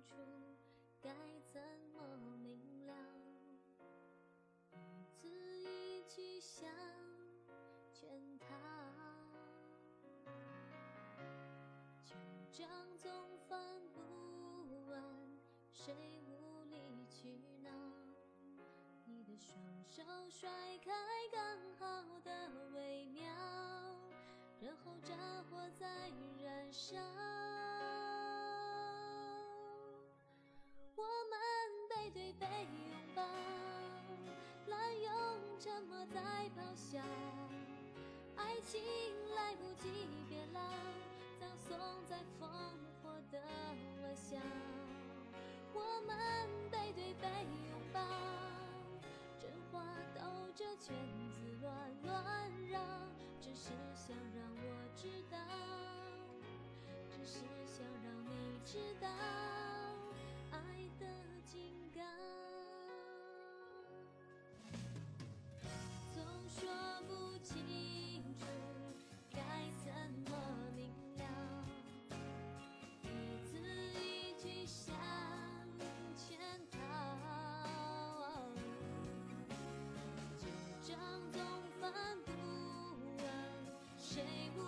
[0.04, 0.16] 楚，
[1.02, 1.10] 该
[1.46, 1.62] 怎
[1.94, 2.02] 么
[2.38, 2.94] 明了
[4.72, 4.78] 一
[5.18, 6.40] 字一句。
[6.40, 6.70] 想
[7.94, 8.10] 圈
[8.40, 8.46] 套，
[12.04, 12.16] 旧
[12.52, 13.12] 账总
[13.48, 13.60] 翻
[13.94, 14.00] 不
[14.90, 15.02] 完。
[15.72, 15.94] 谁
[16.28, 17.70] 无理取闹？
[19.06, 19.56] 你的双
[19.90, 20.50] 手甩
[20.80, 20.92] 开，
[21.32, 21.40] 刚
[21.78, 22.32] 好得
[22.74, 23.24] 微妙。
[24.62, 25.88] 然后，战火在
[26.44, 26.98] 燃烧。
[32.14, 32.46] 背对背
[32.90, 33.22] 拥抱，
[34.68, 35.12] 滥用
[35.60, 36.20] 沉默在
[36.58, 37.00] 咆哮，
[38.36, 38.82] 爱情
[39.36, 40.60] 来不及变老。
[41.40, 42.48] 葬送在烽
[43.02, 43.40] 火的
[44.04, 44.38] 玩笑，
[45.74, 46.16] 我们
[46.70, 47.28] 背对背
[47.70, 48.02] 拥抱，
[49.40, 49.82] 真话
[50.14, 50.22] 兜
[50.54, 50.94] 着圈
[51.32, 51.72] 子乱
[52.04, 52.80] 乱绕，
[53.40, 55.38] 只是想让我知道，
[57.10, 59.08] 只是想让你知道，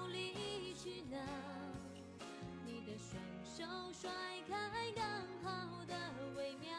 [0.03, 1.17] 无理取闹。
[2.65, 4.11] 你的双手甩
[4.49, 5.05] 开刚
[5.41, 5.95] 好的
[6.35, 6.69] 微妙，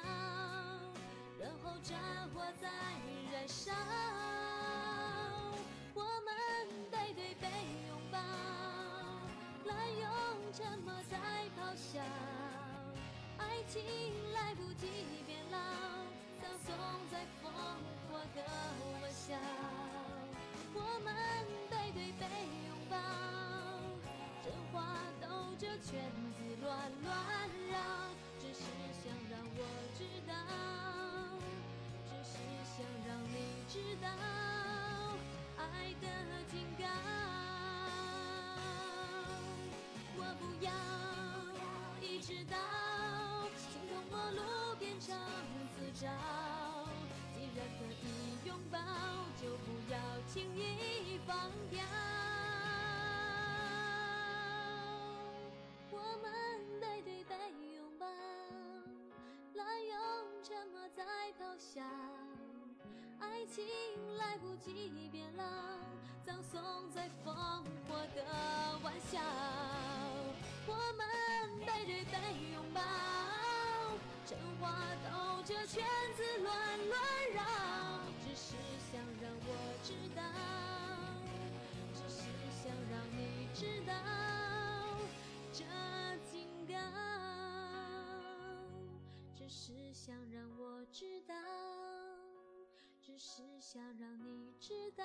[1.41, 1.99] 然后战
[2.35, 2.69] 火再
[3.33, 3.73] 燃烧。
[5.95, 7.49] 我们背对背
[7.89, 8.19] 拥抱，
[9.65, 11.17] 滥用沉默在
[11.57, 12.03] 咆哮，
[13.39, 13.83] 爱情
[14.35, 14.87] 来不及
[15.27, 15.59] 变老，
[16.43, 16.77] 葬送
[17.11, 17.49] 在烽
[18.11, 18.43] 火的
[19.01, 19.35] 玩笑。
[20.75, 21.15] 我们
[21.71, 22.27] 背对背
[22.67, 22.97] 拥拥抱，
[24.45, 24.85] 真话
[25.19, 25.27] 兜
[25.57, 26.05] 着圈
[26.37, 27.15] 子乱乱
[27.71, 27.79] 绕，
[28.39, 28.61] 只是
[28.93, 29.59] 想让我
[29.97, 30.35] 知道，
[32.05, 32.35] 只是
[32.77, 33.37] 想让你
[33.71, 34.09] 知道
[35.57, 36.07] 爱的
[36.51, 36.85] 警告。
[40.17, 40.71] 我不要
[42.07, 42.57] 一直到
[43.57, 45.17] 形同陌路变成
[45.75, 46.07] 自找。
[47.35, 48.79] 既然可以拥抱，
[49.41, 51.81] 就不要轻易放掉。
[56.05, 56.31] 我们
[56.81, 57.35] 背对背
[57.75, 58.07] 拥抱，
[59.55, 59.97] 滥用
[60.43, 61.03] 沉默在
[61.41, 61.81] 咆哮。
[63.21, 63.65] 爱情
[64.19, 65.45] 来不及变老，
[66.23, 67.33] 葬送在烽
[67.89, 68.23] 火的
[68.83, 69.19] 玩笑。
[70.67, 71.07] 我们
[71.65, 72.13] 背对背
[72.53, 72.83] 拥抱，
[74.27, 75.83] 真话兜着圈
[76.15, 76.55] 子乱
[76.89, 77.01] 乱
[77.33, 77.41] 绕，
[78.23, 78.53] 只是
[78.93, 79.49] 想让我
[79.83, 80.23] 知道，
[81.95, 82.21] 只是
[82.63, 83.93] 想让你知道
[90.85, 91.35] 我知道
[93.01, 95.03] 只是想让你知道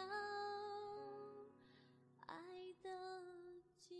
[2.25, 2.35] 爱
[2.81, 2.89] 的
[3.79, 3.97] 警